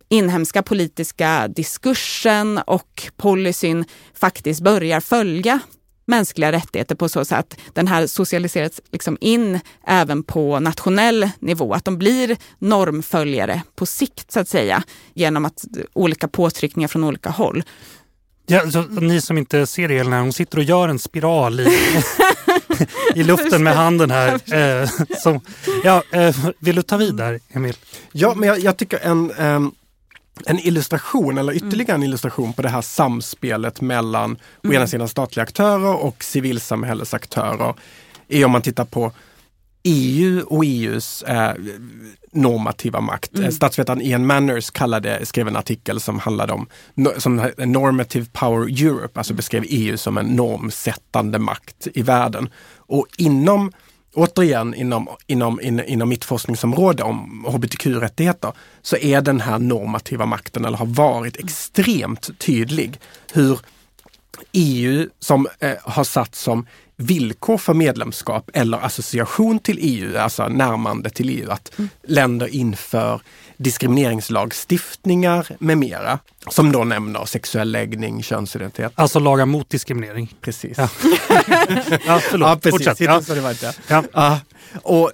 [0.09, 5.61] inhemska politiska diskursen och policyn faktiskt börjar följa
[6.09, 11.75] mänskliga rättigheter på så sätt att den här socialiseras liksom in även på nationell nivå.
[11.75, 14.83] Att de blir normföljare på sikt så att säga
[15.14, 17.62] genom att olika påtryckningar från olika håll.
[18.47, 21.79] Ja, så, ni som inte ser det, Elina, hon sitter och gör en spiral i,
[23.14, 24.40] i luften med handen här.
[24.59, 24.90] Eh,
[25.23, 25.40] som,
[25.85, 27.77] ja, eh, vill du ta vid där, Emil?
[28.12, 29.73] Ja, men jag, jag tycker en, um
[30.46, 34.38] en illustration eller ytterligare en illustration på det här samspelet mellan mm.
[34.62, 34.88] å ena mm.
[34.88, 37.74] sidan statliga aktörer och civilsamhällesaktörer
[38.29, 39.12] är om man tittar på
[39.83, 41.53] EU och EUs eh,
[42.33, 43.38] normativa makt.
[43.38, 43.53] Mm.
[43.53, 46.66] Statsvetaren Ian Manners kallade, skrev en artikel som handlade om
[47.16, 52.48] som Normative Power Europe, alltså beskrev EU som en normsättande makt i världen.
[52.77, 53.72] Och inom
[54.19, 58.53] återigen inom, inom, in, inom mitt forskningsområde om hbtq-rättigheter
[58.83, 63.01] så är den här normativa makten, eller har varit extremt tydlig,
[63.33, 63.61] hur
[64.53, 71.11] EU som eh, har satt som villkor för medlemskap eller association till EU, alltså närmande
[71.11, 71.89] till EU, att mm.
[72.03, 73.21] länder inför
[73.59, 76.18] diskrimineringslagstiftningar med mera.
[76.51, 78.92] Som då nämner sexuell läggning, könsidentitet.
[78.94, 80.35] Alltså lagar mot diskriminering?
[80.40, 80.79] Precis.
[80.79, 80.88] Ja,
[82.07, 82.49] ja förlåt.
[82.49, 82.71] Ja, precis.
[82.71, 83.01] Fortsätt.
[83.01, 83.23] Ja.
[83.23, 83.75] Så det var inte.
[83.88, 84.05] Ja.
[84.12, 84.40] ja.
[84.83, 85.12] Och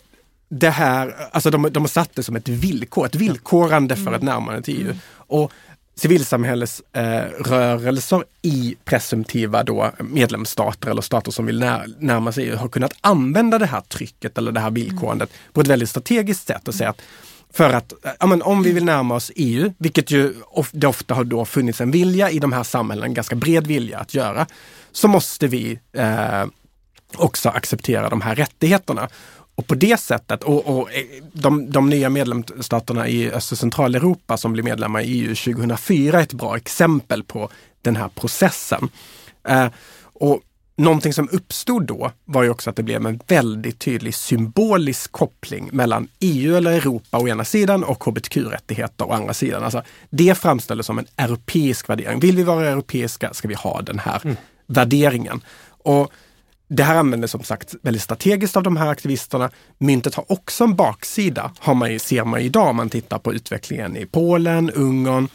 [0.48, 4.22] det här, alltså de, de har satt det som ett villkor, ett villkorande för ett
[4.22, 4.94] närmande till EU.
[5.16, 5.52] Och
[5.96, 12.68] civilsamhällesrörelser eh, i presumtiva då medlemsstater eller stater som vill när, närma sig EU har
[12.68, 16.74] kunnat använda det här trycket eller det här villkorandet på ett väldigt strategiskt sätt och
[16.74, 17.02] säga att
[17.55, 21.14] för att ja, men om vi vill närma oss EU, vilket ju of, det ofta
[21.14, 24.47] har då funnits en vilja i de här samhällena, en ganska bred vilja att göra,
[24.93, 26.45] så måste vi eh,
[27.17, 29.09] också acceptera de här rättigheterna.
[29.55, 34.37] Och på det sättet, och, och eh, de, de, nya medlemsstaterna i Öst och Centraleuropa
[34.37, 37.51] som blev medlemmar i EU 2004 är ett bra exempel på
[37.83, 38.88] den här processen.
[39.49, 39.67] Eh,
[40.12, 40.40] och
[40.76, 45.68] Någonting som uppstod då var ju också att det blev en väldigt tydlig symbolisk koppling
[45.72, 49.64] mellan EU eller Europa å ena sidan och hbtq-rättigheter å andra sidan.
[49.64, 52.20] Alltså, det framställdes som en europeisk värdering.
[52.20, 54.37] Vill vi vara europeiska ska vi ha den här mm.
[54.66, 55.40] värderingen.
[55.66, 56.12] Och
[56.68, 59.50] det här användes som sagt väldigt strategiskt av de här aktivisterna.
[59.78, 63.96] Myntet har också en baksida, har man, ser man idag om man tittar på utvecklingen
[63.96, 65.28] i Polen, Ungern,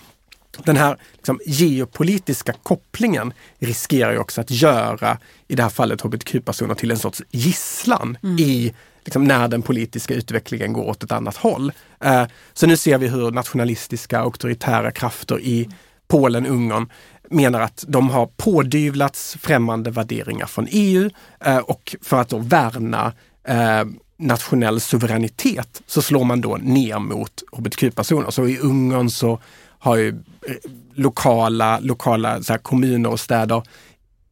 [0.57, 6.75] den här liksom, geopolitiska kopplingen riskerar ju också att göra, i det här fallet hbtq-personer,
[6.75, 8.39] till en sorts gisslan mm.
[8.39, 8.73] i
[9.05, 11.71] liksom, när den politiska utvecklingen går åt ett annat håll.
[11.99, 15.69] Eh, så nu ser vi hur nationalistiska auktoritära krafter i
[16.07, 16.89] Polen, Ungern
[17.29, 21.09] menar att de har pådyvlats främmande värderingar från EU
[21.45, 23.13] eh, och för att då värna
[23.47, 23.83] eh,
[24.17, 28.31] nationell suveränitet så slår man då ner mot hbtq-personer.
[28.31, 29.39] Så i Ungern så
[29.79, 30.55] har ju eh,
[30.93, 33.63] lokala, lokala så kommuner och städer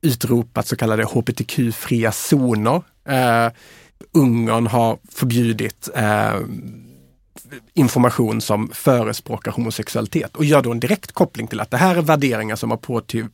[0.02, 2.82] utropat så kallade hbtq-fria zoner.
[3.06, 3.52] Eh,
[4.12, 6.40] Ungern har förbjudit eh,
[7.74, 12.02] information som förespråkar homosexualitet och gör då en direkt koppling till att det här är
[12.02, 12.78] värderingar som har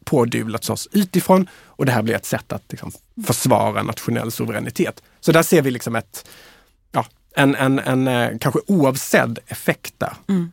[0.04, 2.92] pådyvlats oss utifrån och det här blir ett sätt att liksom,
[3.26, 5.04] försvara nationell suveränitet.
[5.20, 6.30] Så där ser vi liksom ett,
[6.92, 10.14] ja, en, en, en, eh, kanske oavsedd effekt där.
[10.30, 10.52] Mm.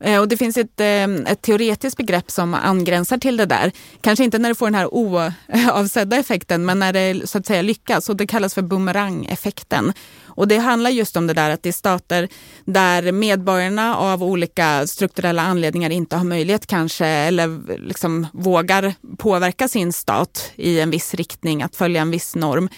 [0.00, 3.72] Eh, och det finns ett, eh, ett teoretiskt begrepp som angränsar till det där.
[4.00, 7.62] Kanske inte när det får den här oavsedda effekten, men när det så att säga
[7.62, 8.08] lyckas.
[8.08, 9.92] Och det kallas för bumerangeffekten.
[10.24, 12.28] Och det handlar just om det där att det är stater
[12.64, 19.92] där medborgarna av olika strukturella anledningar inte har möjlighet kanske eller liksom vågar påverka sin
[19.92, 22.68] stat i en viss riktning, att följa en viss norm.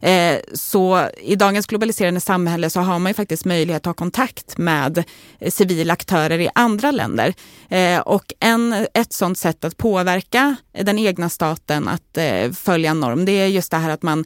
[0.00, 4.58] Eh, så i dagens globaliserade samhälle så har man ju faktiskt möjlighet att ha kontakt
[4.58, 5.04] med
[5.38, 7.34] eh, civila aktörer i andra länder.
[7.68, 13.00] Eh, och en, ett sådant sätt att påverka den egna staten att eh, följa en
[13.00, 14.24] norm, det är just det här att man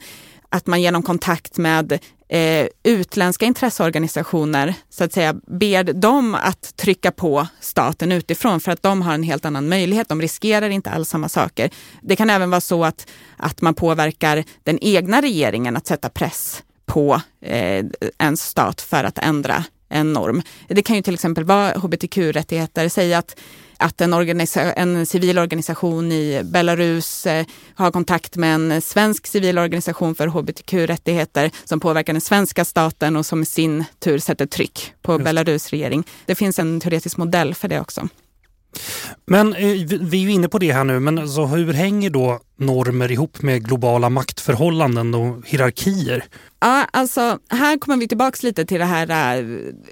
[0.51, 7.11] att man genom kontakt med eh, utländska intresseorganisationer så att säga ber dem att trycka
[7.11, 10.09] på staten utifrån för att de har en helt annan möjlighet.
[10.09, 11.71] De riskerar inte alls samma saker.
[12.03, 16.63] Det kan även vara så att, att man påverkar den egna regeringen att sätta press
[16.87, 17.85] på eh,
[18.19, 20.43] en stat för att ändra en norm.
[20.68, 22.89] Det kan ju till exempel vara hbtq-rättigheter.
[22.89, 23.41] Säga att
[23.81, 29.59] att en, organisa- en civil organisation i Belarus eh, har kontakt med en svensk civil
[29.59, 34.93] organisation för hbtq-rättigheter som påverkar den svenska staten och som i sin tur sätter tryck
[35.03, 35.24] på Just.
[35.24, 36.05] Belarus regering.
[36.26, 38.09] Det finns en teoretisk modell för det också.
[39.27, 42.41] Men eh, vi är ju inne på det här nu, men alltså, hur hänger då
[42.57, 46.25] normer ihop med globala maktförhållanden och hierarkier?
[46.61, 49.45] Ja, alltså här kommer vi tillbaka lite till det här eh,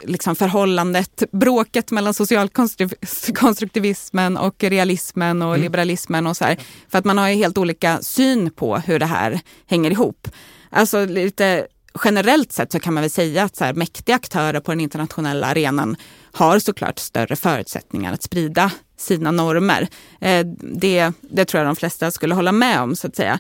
[0.03, 5.61] liksom förhållandet, bråket mellan socialkonstruktivismen och realismen och mm.
[5.61, 6.59] liberalismen och så här.
[6.89, 10.29] För att man har ju helt olika syn på hur det här hänger ihop.
[10.71, 11.67] Alltså lite
[12.05, 15.47] generellt sett så kan man väl säga att så här, mäktiga aktörer på den internationella
[15.47, 15.97] arenan
[16.33, 19.89] har såklart större förutsättningar att sprida sina normer.
[20.21, 23.39] Eh, det, det tror jag de flesta skulle hålla med om så att säga.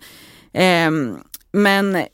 [0.52, 0.90] Eh,
[1.52, 2.04] men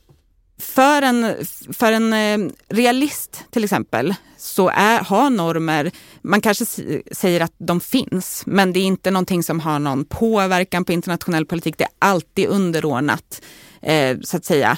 [0.59, 1.35] för en,
[1.73, 5.91] för en eh, realist till exempel så är, har normer,
[6.21, 6.65] man kanske
[7.11, 11.45] säger att de finns, men det är inte någonting som har någon påverkan på internationell
[11.45, 11.77] politik.
[11.77, 13.41] Det är alltid underordnat,
[13.81, 14.77] eh, så att säga,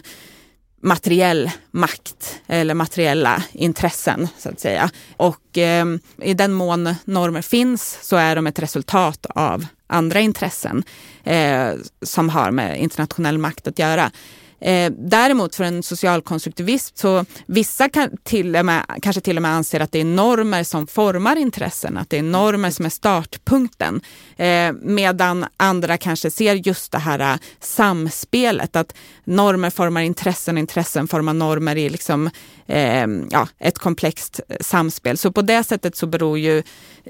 [0.82, 4.89] materiell makt eller materiella intressen så att säga.
[5.17, 5.86] Och eh,
[6.21, 10.84] i den mån normer finns så är de ett resultat av andra intressen
[11.23, 11.71] eh,
[12.01, 14.11] som har med internationell makt att göra.
[14.60, 19.51] Eh, däremot för en socialkonstruktivist så vissa kan till och med, kanske till och med
[19.51, 24.01] anser att det är normer som formar intressen, att det är normer som är startpunkten.
[24.38, 31.08] Eh, medan andra kanske ser just det här eh, samspelet, att normer formar intressen, intressen
[31.08, 32.30] formar normer i liksom,
[32.68, 35.18] eh, ja, ett komplext samspel.
[35.18, 36.64] Så på det sättet så beror ju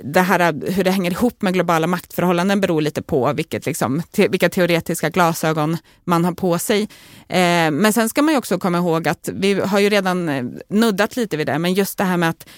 [0.04, 4.02] det här, eh, hur det hänger ihop med globala maktförhållanden beror lite på vilket, liksom,
[4.12, 6.88] te, vilka teoretiska glasögon man har på sig.
[7.38, 10.46] Eh, men sen ska man ju också komma ihåg att vi har ju redan eh,
[10.70, 12.50] nuddat lite vid det, men just det här med att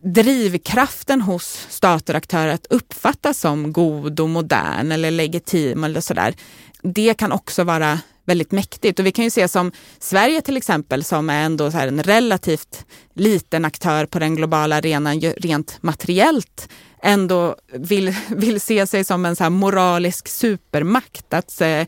[0.00, 6.34] drivkraften hos stater och aktörer att uppfattas som god och modern eller legitim eller sådär.
[6.82, 8.98] Det kan också vara väldigt mäktigt.
[8.98, 12.84] Och vi kan ju se som Sverige till exempel som är ändå så en relativt
[13.14, 16.68] liten aktör på den globala arenan rent materiellt
[17.02, 21.34] ändå vill, vill se sig som en så moralisk supermakt.
[21.34, 21.82] Att eh,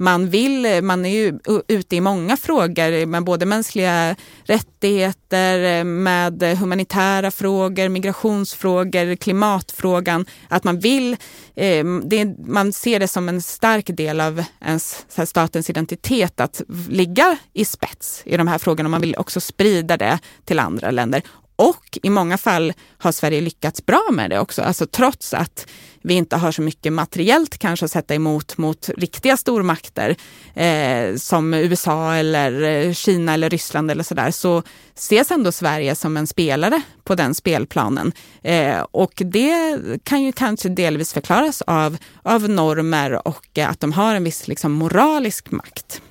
[0.00, 1.38] man vill, man är ju
[1.68, 10.26] ute i många frågor med både mänskliga rättigheter, med humanitära frågor, migrationsfrågor, klimatfrågan.
[10.48, 11.16] Att man vill,
[11.54, 16.62] eh, det, man ser det som en stark del av ens, här, statens identitet att
[16.88, 18.88] ligga i spets i de här frågorna.
[18.88, 21.22] Man vill också sprida det till andra länder.
[21.60, 24.62] Och i många fall har Sverige lyckats bra med det också.
[24.62, 25.66] Alltså trots att
[26.02, 30.16] vi inte har så mycket materiellt kanske att sätta emot mot riktiga stormakter
[30.54, 34.62] eh, som USA eller eh, Kina eller Ryssland eller sådär så
[34.94, 38.12] ses ändå Sverige som en spelare på den spelplanen.
[38.42, 44.14] Eh, och det kan ju kanske delvis förklaras av, av normer och att de har
[44.14, 46.02] en viss liksom, moralisk makt.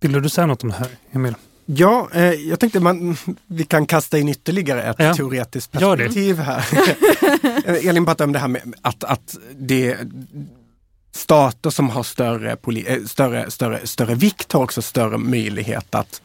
[0.00, 1.34] Vill du säga något om det här, Emil?
[1.66, 5.14] Ja, eh, jag tänkte man, vi kan kasta in ytterligare ett ja.
[5.14, 6.64] teoretiskt perspektiv här.
[7.88, 9.96] Elin pratade om det här med att, att det
[11.12, 16.22] stater som har större, poli, större, större, större vikt har också större möjlighet att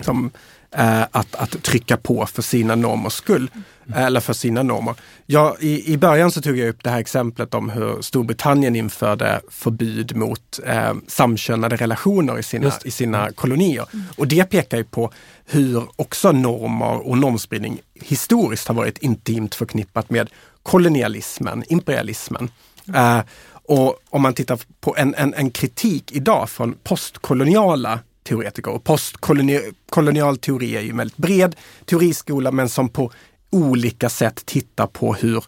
[0.00, 0.30] som,
[0.76, 3.50] eh, att, att trycka på för sina normers skull.
[3.86, 4.06] Mm.
[4.06, 4.94] Eller för sina normer.
[5.26, 9.40] Ja, i, I början så tog jag upp det här exemplet om hur Storbritannien införde
[9.48, 13.86] förbud mot eh, samkönade relationer i sina, i sina kolonier.
[13.92, 14.06] Mm.
[14.16, 15.12] Och det pekar ju på
[15.46, 20.30] hur också normer och normspridning historiskt har varit intimt förknippat med
[20.62, 22.50] kolonialismen, imperialismen.
[22.88, 23.18] Mm.
[23.18, 23.24] Eh,
[23.64, 28.70] och om man tittar på en, en, en kritik idag från postkoloniala teoretiker.
[28.70, 33.12] Och postkolonial teori är ju en väldigt bred teoriskola men som på
[33.50, 35.44] olika sätt tittar på hur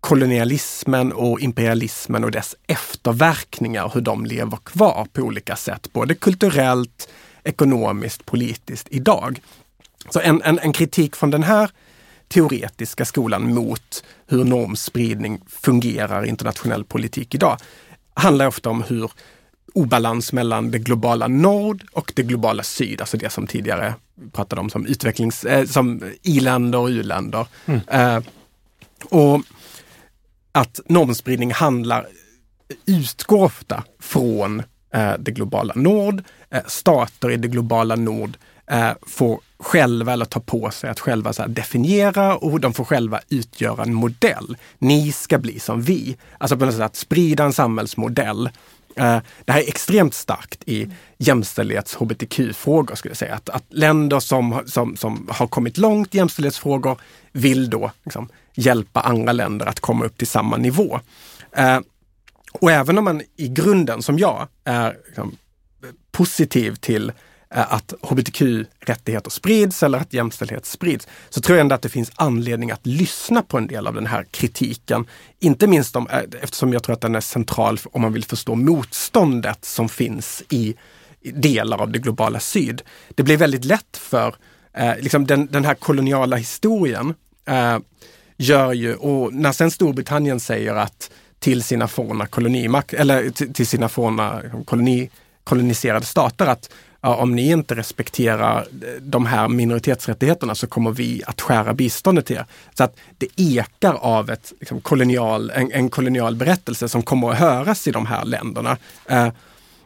[0.00, 7.08] kolonialismen och imperialismen och dess efterverkningar, hur de lever kvar på olika sätt, både kulturellt,
[7.44, 9.40] ekonomiskt, politiskt idag.
[10.10, 11.70] Så en, en, en kritik från den här
[12.28, 17.58] teoretiska skolan mot hur normspridning fungerar i internationell politik idag
[18.14, 19.10] handlar ofta om hur
[19.72, 23.94] obalans mellan det globala nord och det globala syd, alltså det som tidigare
[24.32, 27.46] pratade om som utvecklings, eh, som i-länder och u-länder.
[27.66, 27.80] Mm.
[27.88, 28.22] Eh,
[29.04, 29.40] och
[30.52, 32.06] att normspridning handlar,
[32.86, 34.62] utgår ofta från
[34.94, 36.22] eh, det globala nord.
[36.50, 41.32] Eh, stater i det globala nord eh, får själva eller ta på sig att själva
[41.32, 44.56] så definiera och de får själva utgöra en modell.
[44.78, 46.16] Ni ska bli som vi.
[46.38, 48.50] Alltså på något sätt att sprida en samhällsmodell
[48.96, 50.88] Eh, det här är extremt starkt i
[51.18, 53.34] jämställdhets hbtq-frågor skulle jag säga.
[53.34, 57.00] Att, att länder som, som, som har kommit långt i jämställdhetsfrågor
[57.32, 61.00] vill då liksom hjälpa andra länder att komma upp till samma nivå.
[61.52, 61.80] Eh,
[62.52, 65.36] och även om man i grunden, som jag, är liksom,
[66.10, 67.14] positiv till eh,
[67.54, 72.12] Eh, att hbtq-rättigheter sprids eller att jämställdhet sprids, så tror jag ändå att det finns
[72.14, 75.06] anledning att lyssna på en del av den här kritiken.
[75.40, 78.54] Inte minst om, eh, eftersom jag tror att den är central om man vill förstå
[78.54, 80.74] motståndet som finns i
[81.22, 82.82] delar av det globala syd.
[83.14, 84.34] Det blir väldigt lätt för
[84.72, 87.78] eh, liksom den, den här koloniala historien eh,
[88.36, 93.88] gör ju, och när sen Storbritannien säger att till sina forna kolonimak eller till sina
[93.88, 95.10] forna koloni,
[95.44, 96.70] koloniserade stater att
[97.02, 98.66] ja, om ni inte respekterar
[99.00, 102.46] de här minoritetsrättigheterna så kommer vi att skära biståndet till er.
[102.74, 107.38] Så att det ekar av ett, liksom, kolonial, en, en kolonial berättelse som kommer att
[107.38, 108.76] höras i de här länderna.
[109.06, 109.28] Eh,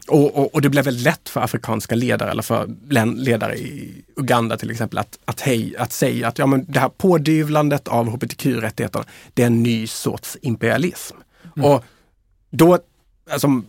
[0.07, 2.69] och, och, och, det blev väldigt lätt för afrikanska ledare eller för
[3.15, 6.89] ledare i Uganda till exempel att, att, hej, att säga att ja, men det här
[6.89, 11.15] pådyvlandet av hbtq-rättigheterna, det är en ny sorts imperialism.
[11.57, 11.71] Mm.
[11.71, 11.83] Och
[12.49, 12.79] då,
[13.29, 13.61] alltså,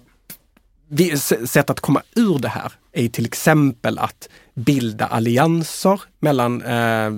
[1.46, 7.11] sätt att komma ur det här är till exempel att bilda allianser mellan, eh,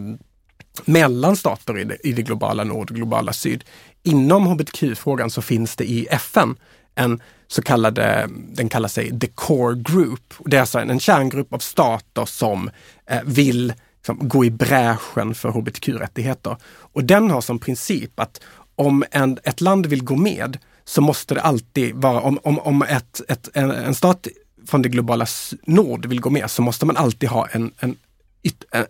[0.85, 3.64] mellan stater i det, i det globala nord och globala syd.
[4.03, 6.57] Inom hbtq-frågan så finns det i FN
[6.95, 10.35] en så kallade, den kallar sig The Core Group.
[10.45, 12.71] Det är alltså en, kärngrupp av stater som
[13.07, 16.57] eh, vill liksom, gå i bräschen för hbtq-rättigheter.
[16.64, 18.41] Och den har som princip att
[18.75, 22.83] om en, ett land vill gå med så måste det alltid vara, om, om, om
[22.83, 24.27] ett, ett, en, en stat
[24.66, 25.26] från det globala
[25.66, 27.96] nord vill gå med så måste man alltid ha en, en,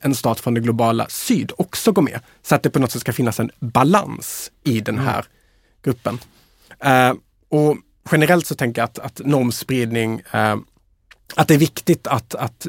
[0.01, 2.21] en stat från det globala syd också gå med.
[2.43, 5.27] Så att det på något sätt ska finnas en balans i den här mm.
[5.83, 6.19] gruppen.
[6.87, 7.19] Uh,
[7.49, 7.77] och
[8.13, 10.57] generellt så tänker jag att, att normspridning, uh,
[11.35, 12.67] att det är viktigt att, att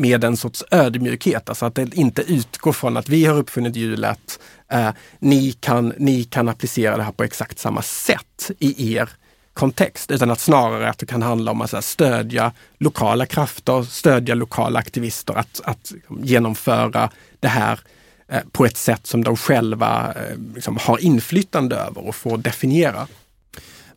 [0.00, 4.40] med en sorts ödmjukhet, alltså att det inte utgår från att vi har uppfunnit hjulet,
[4.72, 9.10] eh, ni, kan, ni kan applicera det här på exakt samma sätt i er
[9.54, 14.34] kontext, utan att snarare att det kan handla om att här, stödja lokala krafter, stödja
[14.34, 15.92] lokala aktivister att, att
[16.22, 17.80] genomföra det här
[18.28, 23.06] eh, på ett sätt som de själva eh, liksom, har inflytande över och får definiera.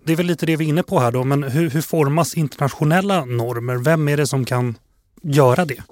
[0.04, 2.34] Det är väl lite det vi är inne på här då, men hur, hur formas
[2.34, 3.76] internationella normer?
[3.76, 4.78] Vem är det som kan
[5.22, 5.84] göra det?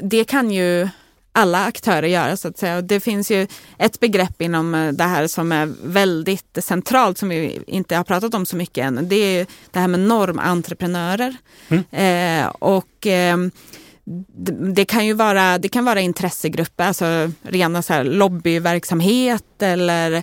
[0.00, 0.88] Det kan ju
[1.32, 2.82] alla aktörer göra så att säga.
[2.82, 3.46] Det finns ju
[3.78, 8.34] ett begrepp inom eh, det här som är väldigt centralt som vi inte har pratat
[8.34, 9.08] om så mycket än.
[9.08, 11.36] Det är det här med normentreprenörer.
[11.68, 11.84] Mm.
[11.90, 13.36] Eh, och eh,
[14.74, 20.22] det kan ju vara, det kan vara intressegrupper, alltså rena så här lobbyverksamhet eller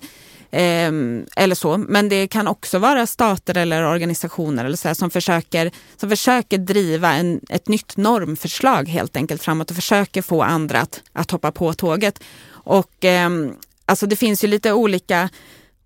[0.51, 1.77] Ehm, eller så.
[1.77, 6.57] Men det kan också vara stater eller organisationer eller så här, som, försöker, som försöker
[6.57, 11.51] driva en, ett nytt normförslag helt enkelt framåt och försöker få andra att, att hoppa
[11.51, 12.23] på tåget.
[12.49, 13.29] Och eh,
[13.85, 15.29] alltså det finns ju lite olika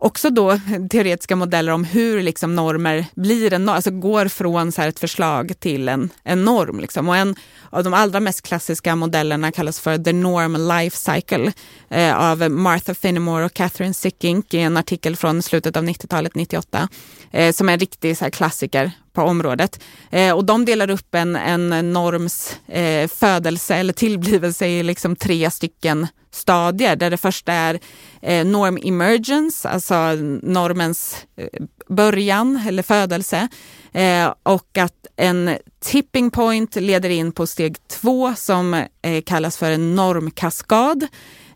[0.02, 4.82] också då teoretiska modeller om hur liksom normer blir en norm, alltså går från så
[4.82, 6.80] ett förslag till en, en norm.
[6.80, 7.10] Liksom.
[7.10, 7.36] Och en
[7.70, 11.54] av de allra mest klassiska modellerna kallas för The Norm Life Cycle
[11.90, 16.90] eh, av Martha Finnemore och Catherine Sickink i en artikel från slutet av 90-talet, 98,
[17.32, 19.84] eh, som är en riktig så klassiker på området.
[20.10, 25.52] Eh, och de delar upp en, en norms eh, födelse eller tillblivelse i liksom tre
[25.52, 26.96] stycken stadier.
[26.96, 27.80] Där det första är
[28.22, 29.96] eh, norm emergence, alltså
[30.42, 31.48] normens eh,
[31.88, 33.48] början eller födelse.
[33.94, 39.72] Eh, och att en tipping point leder in på steg två som eh, kallas för
[39.72, 41.04] en normkaskad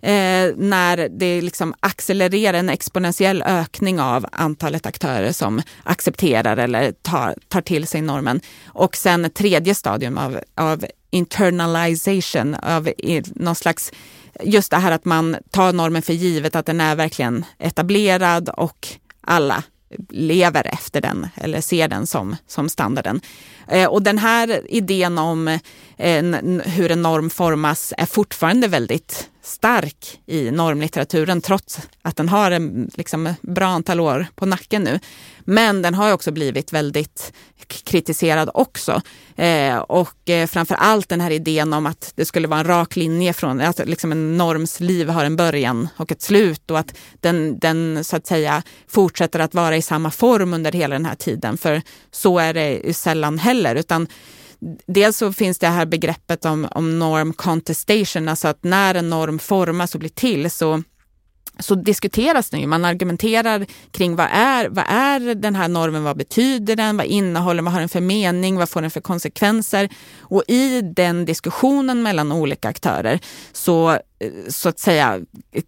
[0.01, 7.35] eh, när det liksom accelererar en exponentiell ökning av antalet aktörer som accepterar eller tar,
[7.47, 8.41] tar till sig normen.
[8.65, 12.89] Och sen tredje stadium av, av internalization, av
[13.35, 13.91] någon slags
[14.43, 18.87] just det här att man tar normen för givet, att den är verkligen etablerad och
[19.21, 19.63] alla
[20.09, 23.21] lever efter den eller ser den som, som standarden.
[23.67, 25.47] Eh, och den här idén om
[25.97, 26.23] eh,
[26.63, 32.91] hur en norm formas är fortfarande väldigt stark i normlitteraturen trots att den har en
[32.95, 34.99] liksom, bra antal år på nacken nu.
[35.39, 37.33] Men den har också blivit väldigt
[37.67, 39.01] kritiserad också.
[39.35, 42.95] Eh, och eh, framför allt den här idén om att det skulle vara en rak
[42.95, 46.97] linje från, att liksom en norms liv har en början och ett slut och att
[47.19, 51.15] den, den så att säga fortsätter att vara i samma form under hela den här
[51.15, 51.57] tiden.
[51.57, 51.81] För
[52.11, 54.07] så är det sällan heller, utan
[54.85, 59.39] Dels så finns det här begreppet om, om norm contestation, alltså att när en norm
[59.39, 60.83] formas och blir till så
[61.59, 62.67] så diskuteras det ju.
[62.67, 67.63] Man argumenterar kring vad är, vad är den här normen, vad betyder den, vad innehåller
[67.63, 69.89] vad har den för mening, vad får den för konsekvenser?
[70.19, 73.19] Och i den diskussionen mellan olika aktörer
[73.53, 73.99] så,
[74.47, 75.19] så att säga,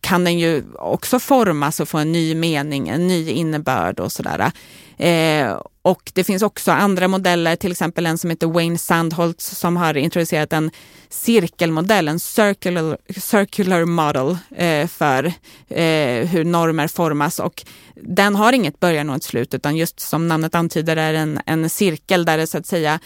[0.01, 4.51] kan den ju också formas och få en ny mening, en ny innebörd och sådär.
[4.97, 5.57] Eh,
[5.87, 9.97] och det finns också andra modeller, till exempel en som heter Wayne Sandholtz som har
[9.97, 10.71] introducerat en
[11.09, 15.25] cirkelmodell, en circular, circular model eh, för
[15.67, 17.39] eh, hur normer formas.
[17.39, 17.65] Och
[17.95, 21.69] den har inget början och ett slut utan just som namnet antyder är en, en
[21.69, 22.99] cirkel där det så att säga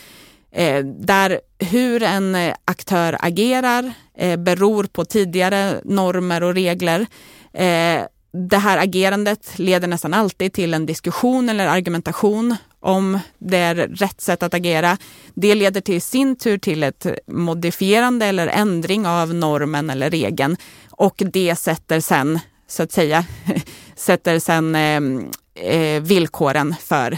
[0.52, 7.06] eh, där hur en aktör agerar eh, beror på tidigare normer och regler
[7.54, 8.02] eh,
[8.34, 14.22] det här agerandet leder nästan alltid till en diskussion eller argumentation om det är rätt
[14.22, 14.98] sätt att agera.
[15.34, 20.58] Det leder till sin tur till ett modifierande eller ändring av normen eller regeln
[20.90, 23.26] och det sätter sen, så att säga,
[23.96, 27.18] sätter sen ehm, eh, villkoren för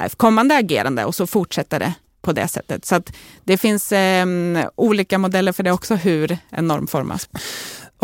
[0.00, 2.84] eh, kommande agerande och så fortsätter det på det sättet.
[2.84, 3.12] Så att
[3.44, 4.26] det finns eh,
[4.74, 7.28] olika modeller för det också, hur en norm formas.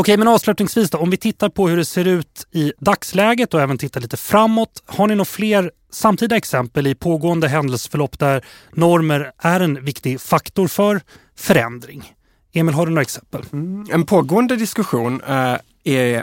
[0.01, 3.61] Okej, men avslutningsvis då, om vi tittar på hur det ser ut i dagsläget och
[3.61, 4.83] även tittar lite framåt.
[4.87, 10.69] Har ni några fler samtida exempel i pågående händelseförlopp där normer är en viktig faktor
[10.69, 11.01] för
[11.37, 12.15] förändring?
[12.53, 13.45] Emil, har du några exempel?
[13.53, 16.23] Mm, en pågående diskussion uh, är uh,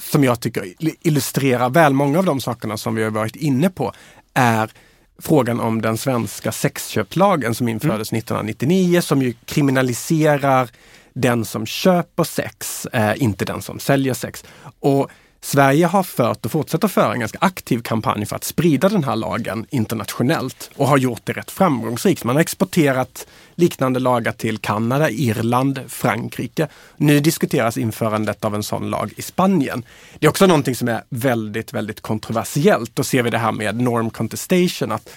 [0.00, 0.74] som jag tycker
[1.06, 3.92] illustrerar väl många av de sakerna som vi har varit inne på
[4.34, 4.70] är
[5.18, 8.18] frågan om den svenska sexköpslagen som infördes mm.
[8.18, 10.70] 1999 som ju kriminaliserar
[11.16, 14.44] den som köper sex, eh, inte den som säljer sex.
[14.80, 15.10] Och
[15.40, 19.16] Sverige har fört och fortsätter föra en ganska aktiv kampanj för att sprida den här
[19.16, 22.24] lagen internationellt och har gjort det rätt framgångsrikt.
[22.24, 26.68] Man har exporterat liknande lagar till Kanada, Irland, Frankrike.
[26.96, 29.84] Nu diskuteras införandet av en sån lag i Spanien.
[30.18, 32.96] Det är också någonting som är väldigt, väldigt kontroversiellt.
[32.96, 35.10] Då ser vi det här med norm contestation, att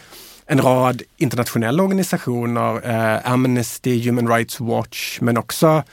[0.51, 5.83] en rad internationella organisationer, eh, Amnesty, Human Rights Watch, men också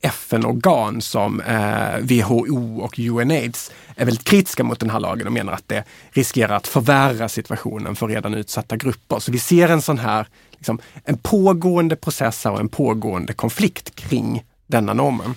[0.00, 5.52] FN-organ som eh, WHO och UNAIDS är väldigt kritiska mot den här lagen och menar
[5.52, 9.18] att det riskerar att förvärra situationen för redan utsatta grupper.
[9.18, 14.44] Så vi ser en sån här, liksom, en pågående process och en pågående konflikt kring
[14.66, 15.34] denna normen.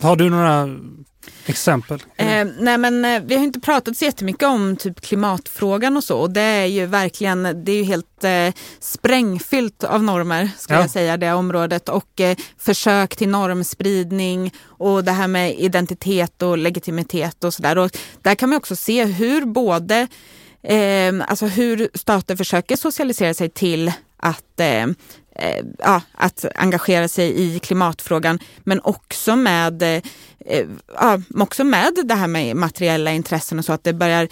[0.00, 0.68] Har du några
[1.46, 2.02] Exempel?
[2.16, 6.18] Eh, nej men eh, vi har inte pratat så jättemycket om typ klimatfrågan och så.
[6.18, 10.80] Och det är ju verkligen, det är ju helt eh, sprängfyllt av normer, ska ja.
[10.80, 11.88] jag säga, det området.
[11.88, 17.90] Och eh, försök till normspridning och det här med identitet och legitimitet och sådär.
[18.22, 20.08] Där kan man också se hur både
[20.62, 24.86] eh, alltså hur stater försöker socialisera sig till att eh,
[25.36, 30.02] eh, ja, att engagera sig i klimatfrågan men också med, eh,
[30.94, 34.28] ja, också med det här med materiella intressen och så att det börjar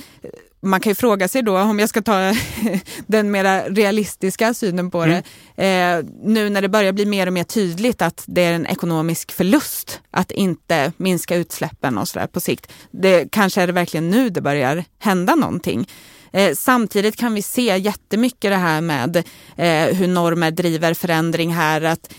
[0.62, 2.34] man kan ju fråga sig då, om jag ska ta
[3.07, 5.22] den mera realistiska synen på det,
[5.57, 5.98] mm.
[5.98, 9.32] eh, nu när det börjar bli mer och mer tydligt att det är en ekonomisk
[9.32, 12.72] förlust att inte minska utsläppen och sådär på sikt.
[12.90, 15.88] Det, kanske är det verkligen nu det börjar hända någonting.
[16.33, 19.16] Eh, samtidigt kan vi se jättemycket det här med
[19.57, 21.83] eh, hur normer driver förändring här.
[21.83, 22.14] Att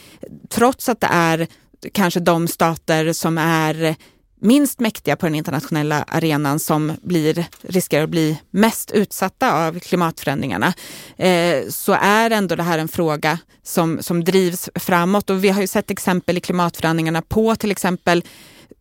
[0.50, 1.48] trots att det är
[1.92, 3.96] kanske de stater som är
[4.42, 10.74] minst mäktiga på den internationella arenan som blir, riskerar att bli mest utsatta av klimatförändringarna
[11.18, 15.30] eh, så är ändå det här en fråga som, som drivs framåt.
[15.30, 18.24] Och vi har ju sett exempel i klimatförändringarna på till exempel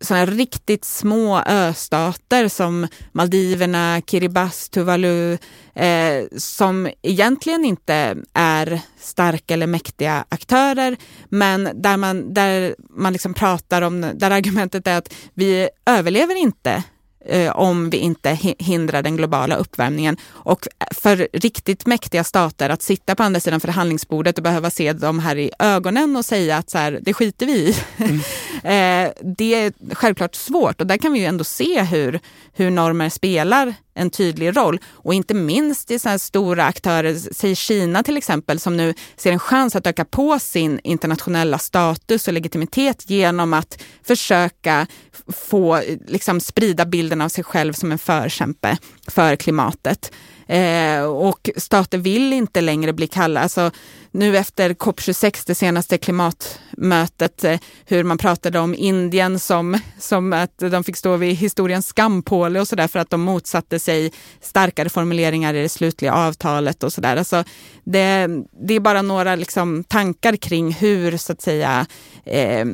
[0.01, 5.37] sådana riktigt små östater som Maldiverna, Kiribati, Tuvalu
[5.73, 10.97] eh, som egentligen inte är starka eller mäktiga aktörer
[11.29, 16.83] men där man, där man liksom pratar om, där argumentet är att vi överlever inte
[17.25, 20.17] eh, om vi inte hindrar den globala uppvärmningen.
[20.29, 25.19] Och för riktigt mäktiga stater att sitta på andra sidan förhandlingsbordet och behöva se dem
[25.19, 27.75] här i ögonen och säga att så här, det skiter vi i.
[27.97, 28.15] Mm.
[29.07, 32.19] eh, det är självklart svårt och där kan vi ju ändå se hur,
[32.53, 34.79] hur normer spelar en tydlig roll.
[34.85, 39.39] Och inte minst i så stora aktörer, säg Kina till exempel, som nu ser en
[39.39, 44.87] chans att öka på sin internationella status och legitimitet genom att försöka
[45.27, 48.77] få, liksom, sprida bilden av sig själv som en förkämpe
[49.07, 50.11] för klimatet.
[50.51, 53.71] Eh, och stater vill inte längre bli kallade, alltså
[54.11, 60.57] nu efter COP26, det senaste klimatmötet, eh, hur man pratade om Indien som, som att
[60.57, 65.53] de fick stå vid historiens skampåle och sådär för att de motsatte sig starkare formuleringar
[65.53, 67.17] i det slutliga avtalet och sådär.
[67.17, 67.43] Alltså
[67.83, 68.27] det,
[68.67, 71.85] det är bara några liksom tankar kring hur så att säga
[72.25, 72.65] eh,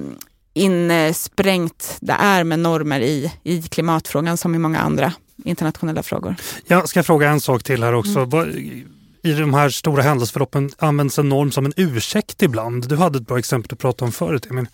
[0.54, 5.14] insprängt det är med normer i, i klimatfrågan som i många andra
[5.44, 6.36] internationella frågor.
[6.68, 8.20] Jag ska fråga en sak till här också.
[8.20, 8.86] Mm.
[9.24, 12.90] I de här stora händelseförloppen används en norm som en ursäkt ibland.
[12.90, 14.68] Du hade ett bra exempel att prata om förut, Emil.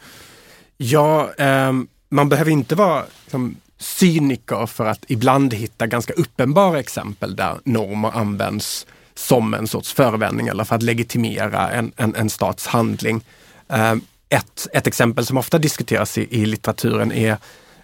[0.78, 1.72] Ja, eh,
[2.09, 8.11] man behöver inte vara liksom, cyniker för att ibland hitta ganska uppenbara exempel där normer
[8.18, 13.24] används som en sorts förevändning eller för att legitimera en, en, en stats handling.
[13.70, 13.95] Eh,
[14.30, 17.38] ett, ett exempel som ofta diskuteras i, i litteraturen är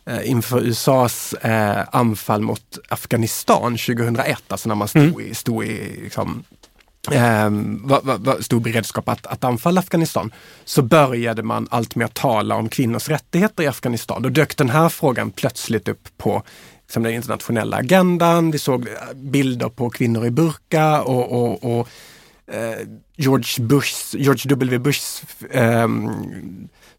[0.10, 5.22] eh, inför USAs eh, anfall mot Afghanistan 2001, alltså när man stod mm.
[5.22, 6.44] i, stod i liksom,
[7.12, 7.50] eh,
[7.84, 10.32] var, var, stor beredskap att, att anfalla Afghanistan,
[10.66, 14.22] så började man alltmer tala om kvinnors rättigheter i Afghanistan.
[14.22, 16.44] Då dök den här frågan plötsligt upp på
[16.82, 18.52] liksom, den internationella agendan.
[18.52, 21.88] Vi såg bilder på kvinnor i burka och, och, och
[22.52, 25.88] eh, George, Bush, George W Bushs eh,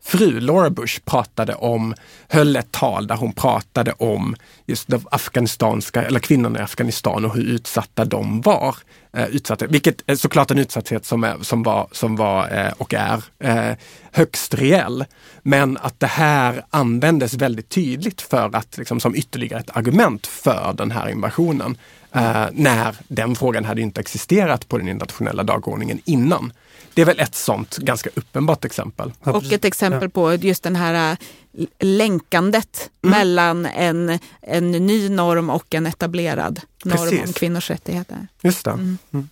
[0.03, 1.95] fru Laura Bush pratade om,
[2.29, 4.37] höll ett tal där hon pratade om
[4.67, 8.77] just de afghanistanska, eller kvinnorna i Afghanistan och hur utsatta de var.
[9.13, 12.95] Eh, utsatta, vilket är såklart en utsatthet som, är, som var, som var eh, och
[12.95, 13.77] är eh,
[14.13, 15.05] högst reell.
[15.43, 20.75] Men att det här användes väldigt tydligt för att, liksom, som ytterligare ett argument för
[20.77, 21.77] den här invasionen.
[22.13, 26.53] Eh, när den frågan hade inte existerat på den internationella dagordningen innan.
[26.95, 29.13] Det är väl ett sånt ganska uppenbart exempel.
[29.21, 31.17] Och ett exempel på just den här
[31.53, 33.19] äh, länkandet mm.
[33.19, 37.27] mellan en, en ny norm och en etablerad norm Precis.
[37.27, 38.27] om kvinnors rättigheter.
[38.43, 38.71] Just det.
[38.71, 38.99] Mm.
[39.13, 39.29] Mm.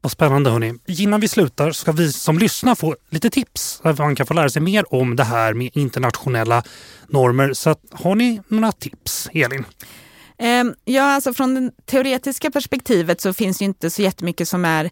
[0.00, 0.74] Vad spännande hörni.
[0.86, 3.80] Innan vi slutar ska vi som lyssnar få lite tips.
[3.82, 6.62] Där man kan få lära sig mer om det här med internationella
[7.08, 7.52] normer.
[7.52, 9.64] Så att, har ni några tips, Elin?
[10.38, 14.90] Ehm, ja, alltså från det teoretiska perspektivet så finns det inte så jättemycket som är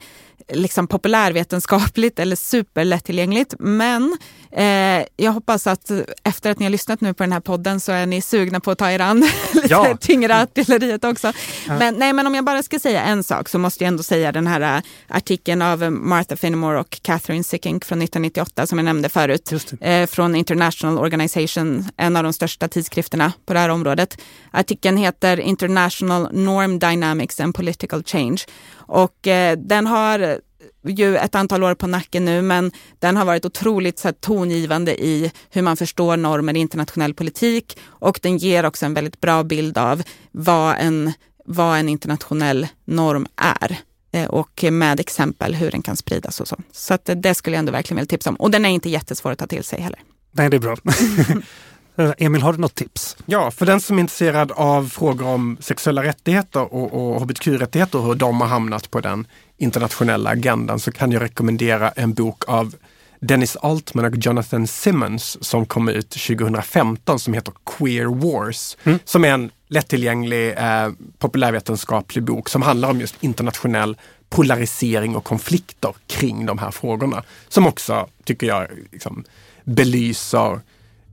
[0.48, 3.54] liksom populärvetenskapligt eller superlättillgängligt.
[3.58, 4.18] Men
[4.52, 5.90] eh, jag hoppas att
[6.22, 8.70] efter att ni har lyssnat nu på den här podden så är ni sugna på
[8.70, 9.20] att ta er an
[9.52, 9.96] lite ja.
[10.00, 11.32] tyngre artilleriet också.
[11.68, 11.78] Ja.
[11.78, 14.32] Men, nej, men om jag bara ska säga en sak så måste jag ändå säga
[14.32, 19.08] den här uh, artikeln av Martha Finnemore och Catherine Sickink från 1998 som jag nämnde
[19.08, 19.52] förut.
[19.80, 24.18] Eh, från International Organization, en av de största tidskrifterna på det här området.
[24.50, 28.38] Artikeln heter International Norm Dynamics and Political Change.
[28.86, 30.40] Och eh, den har
[30.86, 35.04] ju ett antal år på nacken nu, men den har varit otroligt så här, tongivande
[35.04, 39.44] i hur man förstår normer i internationell politik och den ger också en väldigt bra
[39.44, 41.12] bild av vad en,
[41.44, 43.78] vad en internationell norm är
[44.12, 46.56] eh, och med exempel hur den kan spridas och så.
[46.72, 48.36] Så att det skulle jag ändå verkligen vilja tipsa om.
[48.36, 50.00] Och den är inte jättesvår att ta till sig heller.
[50.32, 50.76] Nej, det är bra.
[51.96, 53.16] Eh, Emil, har du något tips?
[53.26, 58.04] Ja, för den som är intresserad av frågor om sexuella rättigheter och, och hbtq-rättigheter och
[58.04, 59.26] hur de har hamnat på den
[59.56, 62.74] internationella agendan så kan jag rekommendera en bok av
[63.20, 68.76] Dennis Altman och Jonathan Simmons som kom ut 2015 som heter Queer Wars.
[68.84, 68.98] Mm.
[69.04, 73.96] Som är en lättillgänglig eh, populärvetenskaplig bok som handlar om just internationell
[74.28, 77.22] polarisering och konflikter kring de här frågorna.
[77.48, 79.24] Som också, tycker jag, liksom,
[79.64, 80.52] belyser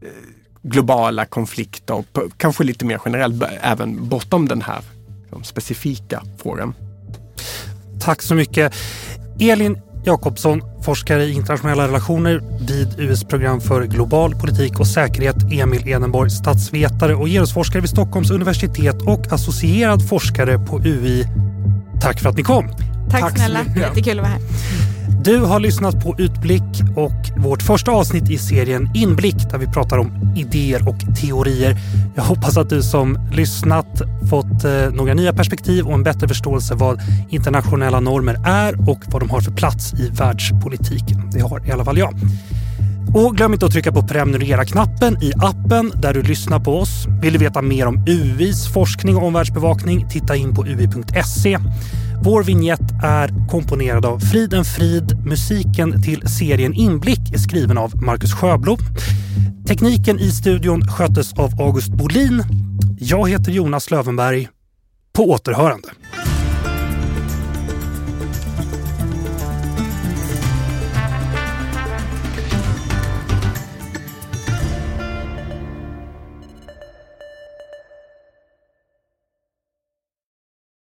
[0.01, 0.07] eh,
[0.63, 2.03] globala konflikter,
[2.37, 4.81] kanske lite mer generellt, även bortom den här
[5.21, 6.73] liksom, specifika frågan.
[7.99, 8.73] Tack så mycket.
[9.39, 15.35] Elin Jakobsson, forskare i internationella relationer vid US program för global politik och säkerhet.
[15.51, 21.25] Emil Edenborg, statsvetare och genusforskare vid Stockholms universitet och associerad forskare på UI.
[22.01, 22.67] Tack för att ni kom.
[23.09, 24.90] Tack, Tack snälla, jättekul att vara här.
[25.23, 26.63] Du har lyssnat på Utblick
[26.95, 31.77] och vårt första avsnitt i serien Inblick där vi pratar om idéer och teorier.
[32.15, 36.75] Jag hoppas att du som lyssnat fått eh, några nya perspektiv och en bättre förståelse
[36.75, 41.29] vad internationella normer är och vad de har för plats i världspolitiken.
[41.33, 42.13] Det har i alla fall jag.
[43.15, 47.05] Och glöm inte att trycka på prenumerera-knappen i appen där du lyssnar på oss.
[47.21, 50.09] Vill du veta mer om UIs forskning och omvärldsbevakning?
[50.09, 51.57] Titta in på ui.se.
[52.23, 55.25] Vår vignett är komponerad av Friden Frid.
[55.25, 58.77] Musiken till serien Inblick är skriven av Marcus Sjöblom.
[59.67, 62.43] Tekniken i studion sköttes av August Bolin.
[62.99, 64.49] Jag heter Jonas Lövenberg.
[65.13, 65.87] På återhörande.